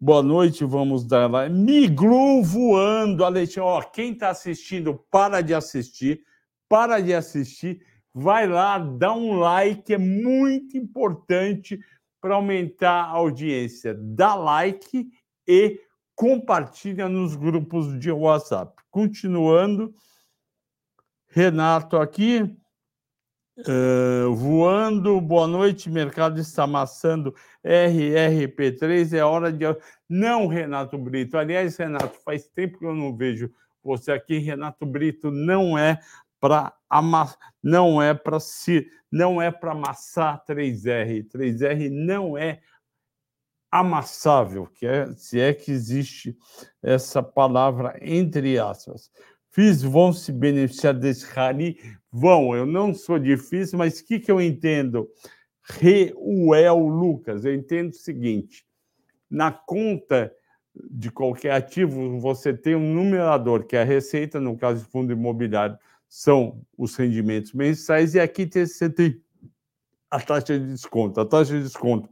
boa 0.00 0.22
noite, 0.22 0.64
vamos 0.64 1.06
dar 1.06 1.30
lá. 1.30 1.48
Miglu 1.48 2.42
voando, 2.42 3.24
Alexandre. 3.24 3.60
Ó, 3.70 3.82
quem 3.82 4.12
está 4.12 4.30
assistindo, 4.30 5.00
para 5.08 5.40
de 5.40 5.54
assistir, 5.54 6.22
para 6.68 7.00
de 7.00 7.14
assistir 7.14 7.80
vai 8.14 8.46
lá, 8.46 8.78
dá 8.78 9.14
um 9.14 9.38
like, 9.38 9.94
é 9.94 9.98
muito 9.98 10.76
importante 10.76 11.78
para 12.22 12.36
aumentar 12.36 13.02
a 13.02 13.08
audiência. 13.08 13.94
Dá 13.98 14.36
like 14.36 15.10
e 15.46 15.80
compartilha 16.14 17.08
nos 17.08 17.34
grupos 17.34 17.98
de 17.98 18.12
WhatsApp. 18.12 18.80
Continuando, 18.90 19.92
Renato 21.26 21.96
aqui, 21.96 22.42
uh, 23.58 24.32
voando, 24.34 25.20
boa 25.20 25.48
noite, 25.48 25.90
mercado 25.90 26.38
está 26.38 26.62
amassando 26.62 27.34
RRP3, 27.64 29.14
é 29.14 29.24
hora 29.24 29.52
de... 29.52 29.64
Não, 30.08 30.46
Renato 30.46 30.96
Brito, 30.96 31.36
aliás, 31.36 31.76
Renato, 31.76 32.20
faz 32.24 32.46
tempo 32.46 32.78
que 32.78 32.84
eu 32.84 32.94
não 32.94 33.16
vejo 33.16 33.50
você 33.82 34.12
aqui, 34.12 34.38
Renato 34.38 34.86
Brito, 34.86 35.32
não 35.32 35.76
é 35.76 35.98
para 36.42 36.76
não 37.62 38.02
é 38.02 38.12
para 38.12 38.40
se 38.40 38.84
não 39.12 39.40
é 39.40 39.48
para 39.52 39.70
amassar 39.70 40.44
3R. 40.44 41.28
3R 41.28 41.88
não 41.88 42.36
é 42.36 42.60
amassável, 43.70 44.66
que 44.66 44.84
é, 44.84 45.06
se 45.14 45.40
é 45.40 45.54
que 45.54 45.70
existe 45.70 46.36
essa 46.82 47.22
palavra 47.22 47.96
entre 48.02 48.58
aspas. 48.58 49.08
FIIs 49.52 49.82
vão 49.82 50.12
se 50.12 50.32
beneficiar 50.32 50.94
desse 50.94 51.26
rally? 51.26 51.78
Vão, 52.10 52.56
eu 52.56 52.66
não 52.66 52.92
sou 52.92 53.20
difícil, 53.20 53.78
mas 53.78 54.00
o 54.00 54.04
que, 54.04 54.18
que 54.18 54.32
eu 54.32 54.40
entendo? 54.40 55.08
Reuel 55.62 56.78
Lucas, 56.78 57.44
eu 57.44 57.54
entendo 57.54 57.90
o 57.90 57.96
seguinte: 57.96 58.66
na 59.30 59.52
conta 59.52 60.34
de 60.90 61.10
qualquer 61.10 61.52
ativo, 61.52 62.18
você 62.18 62.52
tem 62.52 62.74
um 62.74 62.94
numerador, 62.94 63.64
que 63.64 63.76
é 63.76 63.82
a 63.82 63.84
receita, 63.84 64.40
no 64.40 64.56
caso 64.56 64.82
de 64.82 64.90
fundo 64.90 65.12
imobiliário, 65.12 65.78
são 66.14 66.60
os 66.76 66.94
rendimentos 66.94 67.54
mensais, 67.54 68.14
e 68.14 68.20
aqui 68.20 68.46
você 68.46 68.90
tem 68.90 69.18
a 70.10 70.20
taxa 70.20 70.58
de 70.60 70.66
desconto. 70.66 71.18
A 71.18 71.24
taxa 71.24 71.54
de 71.54 71.62
desconto 71.62 72.06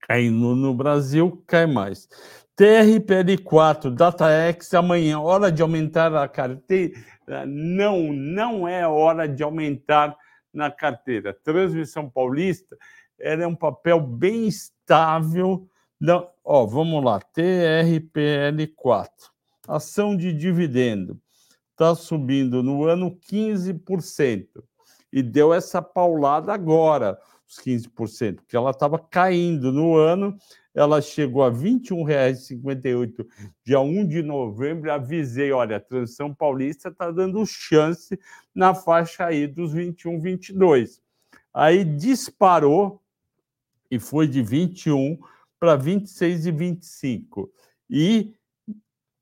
caindo 0.00 0.54
no 0.54 0.72
Brasil, 0.72 1.42
cai 1.44 1.66
mais. 1.66 2.08
TRPL4, 2.56 3.92
DataX, 3.92 4.72
amanhã, 4.74 5.18
hora 5.18 5.50
de 5.50 5.60
aumentar 5.60 6.14
a 6.14 6.28
carteira? 6.28 6.94
Não, 7.48 8.12
não 8.12 8.68
é 8.68 8.86
hora 8.86 9.28
de 9.28 9.42
aumentar 9.42 10.16
na 10.54 10.70
carteira. 10.70 11.34
Transmissão 11.34 12.08
Paulista 12.08 12.76
era 13.18 13.42
é 13.42 13.46
um 13.46 13.56
papel 13.56 14.00
bem 14.00 14.46
estável. 14.46 15.68
Não, 16.00 16.30
ó, 16.44 16.64
vamos 16.64 17.04
lá, 17.04 17.18
TRPL4, 17.34 19.08
ação 19.66 20.16
de 20.16 20.32
dividendo 20.32 21.20
está 21.78 21.94
subindo 21.94 22.60
no 22.60 22.84
ano 22.84 23.16
15%. 23.30 24.64
e 25.10 25.22
deu 25.22 25.54
essa 25.54 25.80
paulada 25.80 26.52
agora, 26.52 27.18
os 27.48 27.56
15%, 27.60 28.36
porque 28.36 28.54
ela 28.54 28.72
estava 28.72 28.98
caindo 28.98 29.72
no 29.72 29.96
ano, 29.96 30.36
ela 30.74 31.00
chegou 31.00 31.42
a 31.42 31.48
R$ 31.48 31.56
21,58 31.56 33.26
dia 33.64 33.80
1 33.80 34.06
de 34.06 34.22
novembro. 34.22 34.92
Avisei: 34.92 35.50
olha, 35.50 35.76
a 35.76 35.80
transição 35.80 36.34
paulista 36.34 36.90
está 36.90 37.10
dando 37.10 37.44
chance 37.46 38.18
na 38.54 38.74
faixa 38.74 39.24
aí 39.24 39.46
dos 39.46 39.72
21, 39.72 40.20
22. 40.20 41.00
Aí 41.54 41.84
disparou 41.84 43.00
e 43.90 43.98
foi 43.98 44.28
de 44.28 44.42
21 44.42 45.18
para 45.58 45.74
26 45.74 46.46
e 46.46 46.50
25. 46.52 47.50
E 47.88 48.34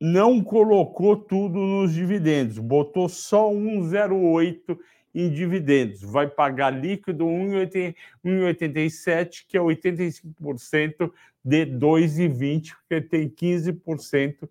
não 0.00 0.42
colocou 0.42 1.16
tudo 1.16 1.58
nos 1.58 1.94
dividendos, 1.94 2.58
botou 2.58 3.08
só 3.08 3.50
1,08 3.50 4.78
em 5.14 5.30
dividendos. 5.30 6.02
Vai 6.02 6.28
pagar 6.28 6.70
líquido 6.70 7.24
1,87, 7.24 9.46
que 9.48 9.56
é 9.56 9.60
85% 9.60 11.10
de 11.42 11.64
2,20, 11.64 12.74
porque 12.74 13.00
tem 13.00 13.28
15% 13.28 14.48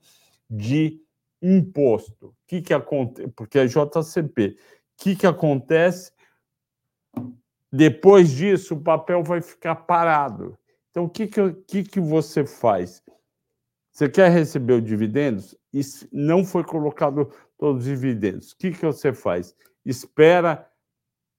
de 0.50 1.00
imposto. 1.42 2.28
O 2.28 2.36
que, 2.48 2.62
que 2.62 2.74
acontece? 2.74 3.28
Porque 3.36 3.60
é 3.60 3.68
JCP. 3.68 4.58
O 4.58 5.04
que, 5.04 5.16
que 5.16 5.28
acontece? 5.28 6.12
Depois 7.72 8.32
disso, 8.32 8.74
o 8.74 8.82
papel 8.82 9.22
vai 9.22 9.42
ficar 9.42 9.76
parado. 9.76 10.58
Então, 10.90 11.04
o 11.04 11.10
que, 11.10 11.28
que, 11.28 11.54
que, 11.68 11.84
que 11.84 12.00
você 12.00 12.46
faz? 12.46 13.04
Você 13.96 14.10
quer 14.10 14.30
receber 14.30 14.74
os 14.74 14.84
dividendos? 14.84 15.58
E 15.74 15.80
não 16.12 16.44
foi 16.44 16.66
colocado 16.66 17.32
todos 17.58 17.84
os 17.84 17.90
dividendos. 17.90 18.52
O 18.52 18.58
que, 18.58 18.72
que 18.72 18.86
você 18.86 19.14
faz? 19.14 19.56
Espera 19.86 20.70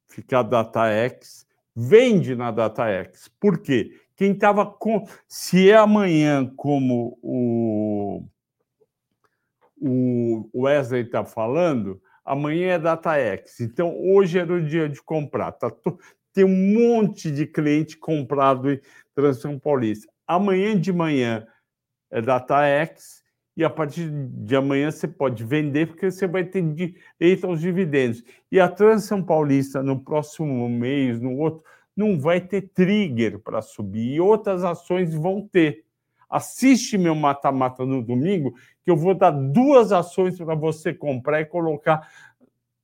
ficar 0.06 0.42
DataX, 0.42 1.46
vende 1.74 2.34
na 2.34 2.50
DataX. 2.50 3.28
Por 3.38 3.58
quê? 3.58 4.00
Quem 4.16 4.32
estava 4.32 4.64
com. 4.64 5.06
Se 5.28 5.70
é 5.70 5.76
amanhã, 5.76 6.50
como 6.56 7.18
o, 7.20 8.24
o 9.78 10.62
Wesley 10.62 11.02
está 11.02 11.26
falando, 11.26 12.00
amanhã 12.24 12.68
é 12.68 12.78
DataX. 12.78 13.60
Então, 13.60 13.94
hoje 14.02 14.38
era 14.38 14.54
o 14.54 14.64
dia 14.64 14.88
de 14.88 15.02
comprar. 15.02 15.52
Tá 15.52 15.70
to 15.70 15.98
tem 16.32 16.44
um 16.44 16.74
monte 16.74 17.30
de 17.30 17.46
cliente 17.46 17.98
comprado 17.98 18.72
em 18.72 18.80
Transição 19.14 19.58
Paulista. 19.58 20.10
Amanhã 20.26 20.78
de 20.78 20.90
manhã 20.90 21.46
é 22.10 22.20
DataX 22.20 23.22
e 23.56 23.64
a 23.64 23.70
partir 23.70 24.10
de 24.10 24.54
amanhã 24.54 24.90
você 24.90 25.08
pode 25.08 25.42
vender 25.44 25.86
porque 25.86 26.10
você 26.10 26.26
vai 26.26 26.44
ter 26.44 26.62
direito 26.62 27.46
aos 27.46 27.60
dividendos. 27.60 28.22
E 28.50 28.60
a 28.60 28.68
Transição 28.68 29.22
Paulista 29.22 29.82
no 29.82 29.98
próximo 29.98 30.68
mês, 30.68 31.20
no 31.20 31.36
outro, 31.38 31.64
não 31.96 32.20
vai 32.20 32.40
ter 32.40 32.70
trigger 32.74 33.38
para 33.38 33.62
subir 33.62 34.14
e 34.14 34.20
outras 34.20 34.62
ações 34.62 35.14
vão 35.14 35.40
ter. 35.40 35.84
Assiste 36.28 36.98
meu 36.98 37.14
mata-mata 37.14 37.86
no 37.86 38.02
domingo, 38.02 38.54
que 38.84 38.90
eu 38.90 38.96
vou 38.96 39.14
dar 39.14 39.30
duas 39.30 39.92
ações 39.92 40.36
para 40.36 40.54
você 40.54 40.92
comprar 40.92 41.40
e 41.40 41.46
colocar 41.46 42.08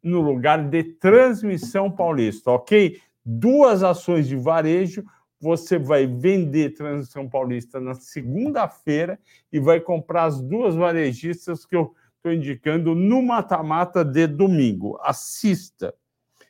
no 0.03 0.21
lugar 0.21 0.69
de 0.69 0.83
Transmissão 0.85 1.91
Paulista, 1.91 2.51
ok? 2.51 3.01
duas 3.25 3.83
ações 3.83 4.27
de 4.27 4.37
varejo, 4.37 5.05
você 5.43 5.77
vai 5.77 6.07
vender 6.07 6.71
Transição 6.71 7.29
Paulista 7.29 7.81
na 7.81 7.95
segunda-feira 7.95 9.19
e 9.53 9.59
vai 9.59 9.81
comprar 9.81 10.25
as 10.25 10.41
duas 10.41 10.77
varejistas 10.77 11.67
que 11.67 11.75
eu 11.75 11.93
estou 12.17 12.33
indicando 12.33 12.95
no 12.95 13.21
mata-mata 13.21 14.05
de 14.05 14.29
domingo. 14.29 14.97
Assista. 15.03 15.93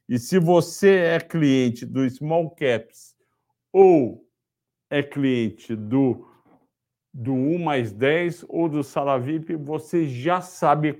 E 0.06 0.18
se 0.18 0.38
você 0.38 0.96
é 0.96 1.18
cliente 1.18 1.86
do 1.86 2.08
Small 2.10 2.50
Caps 2.50 3.16
ou 3.72 4.26
é 4.90 5.02
cliente 5.02 5.74
do, 5.74 6.28
do 7.14 7.32
1 7.32 7.58
mais 7.58 7.92
10 7.92 8.44
ou 8.46 8.68
do 8.68 8.84
Sala 8.84 9.18
VIP, 9.18 9.56
você 9.56 10.06
já 10.06 10.42
sabe 10.42 10.94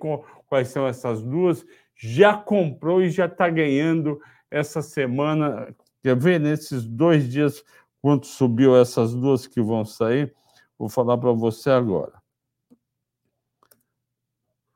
quais 0.47 0.69
são 0.69 0.87
essas 0.87 1.23
duas, 1.23 1.63
já 1.95 2.35
comprou 2.35 3.03
e 3.03 3.11
já 3.11 3.27
está 3.27 3.51
ganhando 3.51 4.19
essa 4.51 4.81
semana, 4.81 5.75
quer 6.03 6.17
ver 6.17 6.41
nesses 6.41 6.87
dois 6.87 7.29
dias 7.29 7.63
quanto 8.03 8.27
subiu 8.27 8.77
essas 8.77 9.15
duas 9.15 9.47
que 9.47 9.63
vão 9.63 9.85
sair? 9.85 10.35
Vou 10.77 10.89
falar 10.89 11.17
para 11.17 11.33
você 11.33 11.71
agora. 11.71 12.21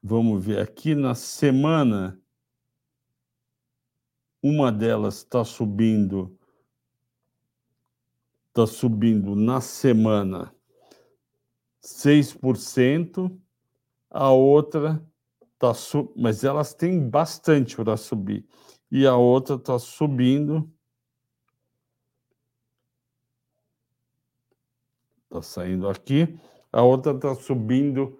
Vamos 0.02 0.44
ver 0.44 0.60
aqui 0.60 0.94
na 0.94 1.16
semana, 1.16 2.18
uma 4.40 4.70
delas 4.70 5.16
está 5.16 5.44
subindo, 5.44 6.38
está 8.48 8.64
subindo 8.66 9.34
na 9.34 9.60
semana 9.60 10.54
6%, 11.86 13.36
a 14.10 14.30
outra 14.30 15.04
está, 15.54 15.72
mas 16.16 16.42
elas 16.42 16.74
têm 16.74 17.08
bastante 17.08 17.76
para 17.76 17.96
subir 17.96 18.46
e 18.90 19.06
a 19.06 19.16
outra 19.16 19.56
está 19.56 19.78
subindo. 19.78 20.72
Está 25.36 25.42
saindo 25.42 25.86
aqui. 25.86 26.34
A 26.72 26.82
outra 26.82 27.12
está 27.12 27.34
subindo 27.34 28.18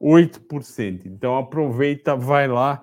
8%. 0.00 1.06
Então 1.06 1.36
aproveita, 1.36 2.16
vai 2.16 2.48
lá 2.48 2.82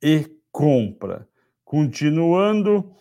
e 0.00 0.30
compra. 0.52 1.28
Continuando, 1.64 2.94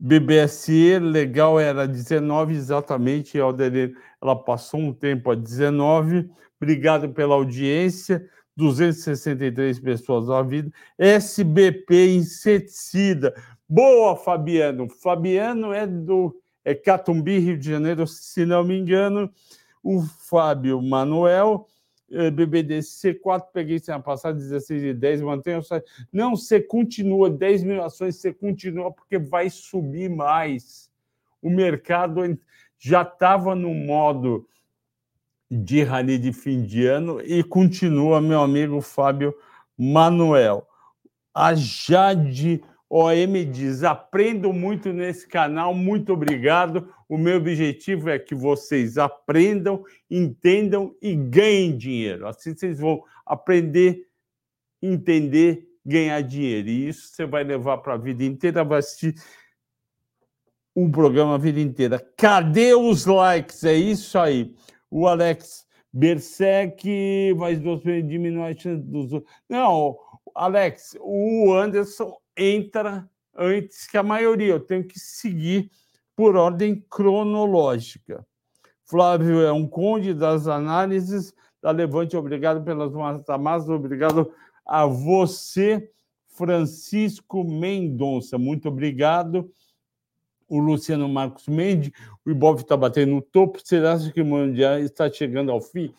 BBSE, 0.00 0.98
legal, 0.98 1.60
era 1.60 1.86
19 1.86 2.54
exatamente, 2.54 3.38
ela 3.38 4.36
passou 4.36 4.80
um 4.80 4.92
tempo 4.92 5.30
a 5.30 5.36
19. 5.36 6.28
Obrigado 6.60 7.10
pela 7.10 7.34
audiência. 7.34 8.28
263 8.56 9.78
pessoas 9.78 10.28
na 10.28 10.42
vida. 10.42 10.72
SBP 10.98 12.16
Inseticida. 12.16 13.34
Boa, 13.68 14.16
Fabiano. 14.16 14.88
Fabiano 14.88 15.72
é 15.72 15.86
do 15.86 16.34
é 16.66 16.74
Catumbi, 16.74 17.38
Rio 17.38 17.56
de 17.56 17.70
Janeiro, 17.70 18.08
se 18.08 18.44
não 18.44 18.64
me 18.64 18.76
engano. 18.76 19.32
O 19.84 20.02
Fábio 20.02 20.82
Manuel, 20.82 21.68
é, 22.10 22.28
BBDC4, 22.28 23.44
peguei 23.52 23.78
semana 23.78 24.02
passada, 24.02 24.36
16 24.36 24.82
e 24.82 24.92
10, 24.92 25.22
mantenha 25.22 25.60
Não, 26.12 26.34
você 26.34 26.60
continua, 26.60 27.30
10 27.30 27.62
mil 27.62 27.84
ações, 27.84 28.16
você 28.16 28.34
continua, 28.34 28.90
porque 28.90 29.16
vai 29.16 29.48
subir 29.48 30.10
mais. 30.10 30.90
O 31.40 31.48
mercado 31.48 32.36
já 32.76 33.02
estava 33.02 33.54
no 33.54 33.72
modo 33.72 34.44
de 35.48 35.84
rally 35.84 36.18
de 36.18 36.32
fim 36.32 36.64
de 36.64 36.84
ano 36.84 37.20
e 37.22 37.44
continua 37.44 38.20
meu 38.20 38.42
amigo 38.42 38.80
Fábio 38.80 39.32
Manuel. 39.78 40.66
A 41.32 41.54
Jade 41.54 42.60
OM 42.88 43.44
diz: 43.50 43.82
aprendo 43.82 44.52
muito 44.52 44.92
nesse 44.92 45.26
canal, 45.26 45.74
muito 45.74 46.12
obrigado. 46.12 46.92
O 47.08 47.18
meu 47.18 47.36
objetivo 47.36 48.08
é 48.10 48.18
que 48.18 48.34
vocês 48.34 48.98
aprendam, 48.98 49.84
entendam 50.10 50.94
e 51.00 51.14
ganhem 51.14 51.76
dinheiro. 51.76 52.26
Assim 52.26 52.54
vocês 52.54 52.78
vão 52.78 53.02
aprender, 53.24 54.06
entender, 54.82 55.68
ganhar 55.84 56.20
dinheiro. 56.22 56.68
E 56.68 56.88
isso 56.88 57.08
você 57.08 57.26
vai 57.26 57.44
levar 57.44 57.78
para 57.78 57.94
a 57.94 57.98
vida 57.98 58.24
inteira, 58.24 58.64
vai 58.64 58.78
assistir 58.78 59.14
um 60.74 60.90
programa 60.90 61.34
a 61.36 61.38
vida 61.38 61.60
inteira. 61.60 61.98
Cadê 62.16 62.74
os 62.74 63.06
likes? 63.06 63.64
É 63.64 63.74
isso 63.74 64.18
aí 64.18 64.54
o 64.90 65.06
Alex 65.06 65.66
Berserk, 65.92 67.34
mas 67.36 67.60
você 67.60 68.02
diminui 68.02 68.50
a 68.50 68.56
chance 68.56 68.82
dos 68.82 69.12
outros. 69.12 69.32
Não, 69.48 69.98
Alex, 70.34 70.96
o 71.00 71.52
Anderson 71.54 72.16
entra 72.36 73.08
antes 73.34 73.86
que 73.86 73.96
a 73.96 74.02
maioria. 74.02 74.54
Eu 74.54 74.60
tenho 74.60 74.84
que 74.84 74.98
seguir 74.98 75.70
por 76.14 76.36
ordem 76.36 76.84
cronológica. 76.88 78.26
Flávio 78.84 79.40
é 79.42 79.52
um 79.52 79.66
conde 79.66 80.14
das 80.14 80.46
análises 80.46 81.34
da 81.60 81.70
Levante. 81.70 82.16
Obrigado 82.16 82.64
pelas 82.64 82.92
matamas. 82.92 83.68
Obrigado 83.68 84.32
a 84.64 84.86
você, 84.86 85.90
Francisco 86.28 87.44
Mendonça. 87.44 88.38
Muito 88.38 88.68
obrigado 88.68 89.50
o 90.48 90.58
Luciano 90.58 91.08
Marcos 91.08 91.48
Mendes, 91.48 91.90
o 92.24 92.30
Ibov 92.30 92.60
está 92.60 92.76
batendo 92.76 93.12
no 93.12 93.22
topo. 93.22 93.60
Será 93.62 93.98
que 94.10 94.20
o 94.20 94.24
Mundial 94.24 94.78
está 94.78 95.10
chegando 95.10 95.50
ao 95.50 95.60
fim? 95.60 95.92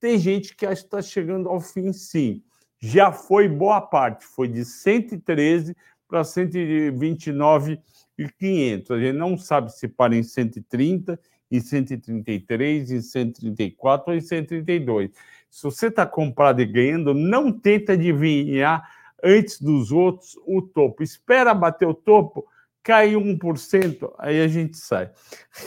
Tem 0.00 0.18
gente 0.18 0.54
que 0.54 0.64
acha 0.64 0.82
que 0.82 0.86
está 0.86 1.02
chegando 1.02 1.48
ao 1.48 1.60
fim, 1.60 1.92
sim. 1.92 2.42
Já 2.80 3.12
foi 3.12 3.48
boa 3.48 3.80
parte, 3.80 4.24
foi 4.24 4.48
de 4.48 4.64
113 4.64 5.76
para 6.08 6.22
129,500. 6.22 8.90
A 8.90 8.98
gente 8.98 9.16
não 9.16 9.36
sabe 9.36 9.72
se 9.72 9.88
para 9.88 10.14
em 10.14 10.22
130, 10.22 11.18
em 11.50 11.60
133, 11.60 12.90
em 12.90 13.00
134 13.00 14.12
ou 14.12 14.16
em 14.16 14.20
132. 14.20 15.10
Se 15.50 15.62
você 15.62 15.86
está 15.88 16.06
comprado 16.06 16.60
e 16.60 16.66
ganhando, 16.66 17.14
não 17.14 17.50
tenta 17.50 17.94
adivinhar 17.94 18.86
antes 19.22 19.60
dos 19.60 19.90
outros 19.90 20.36
o 20.46 20.62
topo. 20.62 21.02
Espera 21.02 21.54
bater 21.54 21.88
o 21.88 21.94
topo, 21.94 22.46
cai 22.82 23.14
1%, 23.14 24.12
aí 24.18 24.40
a 24.40 24.48
gente 24.48 24.76
sai. 24.76 25.10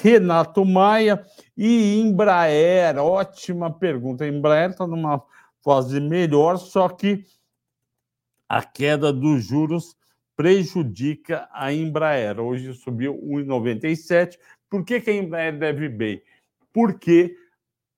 Renato 0.02 0.64
Maia 0.64 1.24
e 1.58 2.00
Embraer, 2.00 2.98
ótima 2.98 3.72
pergunta. 3.72 4.24
A 4.24 4.28
Embraer 4.28 4.72
está 4.72 4.88
numa 4.88 5.22
fase 5.64 6.00
melhor, 6.00 6.58
só 6.58 6.90
que 6.90 7.24
a 8.48 8.64
queda 8.64 9.14
dos 9.14 9.46
juros 9.46 9.96
prejudica 10.36 11.48
a 11.52 11.72
Embraer. 11.72 12.40
Hoje 12.40 12.74
subiu 12.74 13.14
1,97. 13.24 14.38
Por 14.70 14.84
que, 14.84 15.00
que 15.00 15.10
a 15.10 15.16
Embraer 15.16 15.58
deve 15.58 15.88
bem? 15.88 16.22
Porque 16.74 17.36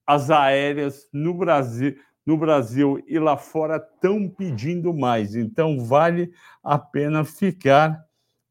as 0.06 0.30
aéreas 0.30 1.08
no 1.14 1.34
Brasil, 1.34 1.96
no 2.26 2.38
Brasil 2.38 3.04
e 3.08 3.18
lá 3.18 3.38
fora 3.38 3.78
estão 3.78 4.30
pedindo 4.30 4.94
mais. 4.94 5.36
Então 5.36 5.84
vale 5.86 6.32
a 6.64 6.78
pena 6.78 7.24
ficar 7.24 8.04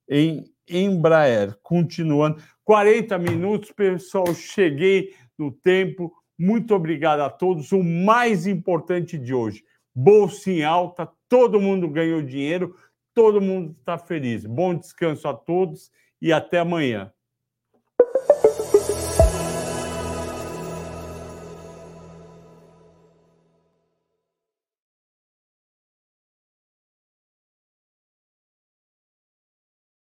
em 0.08 0.50
Embraer. 0.68 1.56
Continuando, 1.62 2.42
40 2.64 3.18
minutos, 3.18 3.72
pessoal. 3.72 4.34
Cheguei 4.34 5.14
no 5.36 5.50
tempo. 5.50 6.12
Muito 6.42 6.74
obrigado 6.74 7.20
a 7.20 7.30
todos. 7.30 7.70
O 7.70 7.84
mais 7.84 8.48
importante 8.48 9.16
de 9.16 9.32
hoje: 9.32 9.64
bolsa 9.94 10.50
em 10.50 10.64
alta, 10.64 11.08
todo 11.28 11.60
mundo 11.60 11.88
ganhou 11.88 12.20
dinheiro, 12.20 12.74
todo 13.14 13.40
mundo 13.40 13.76
está 13.78 13.96
feliz. 13.96 14.44
Bom 14.44 14.74
descanso 14.74 15.28
a 15.28 15.34
todos 15.34 15.88
e 16.20 16.32
até 16.32 16.58
amanhã. 16.58 17.12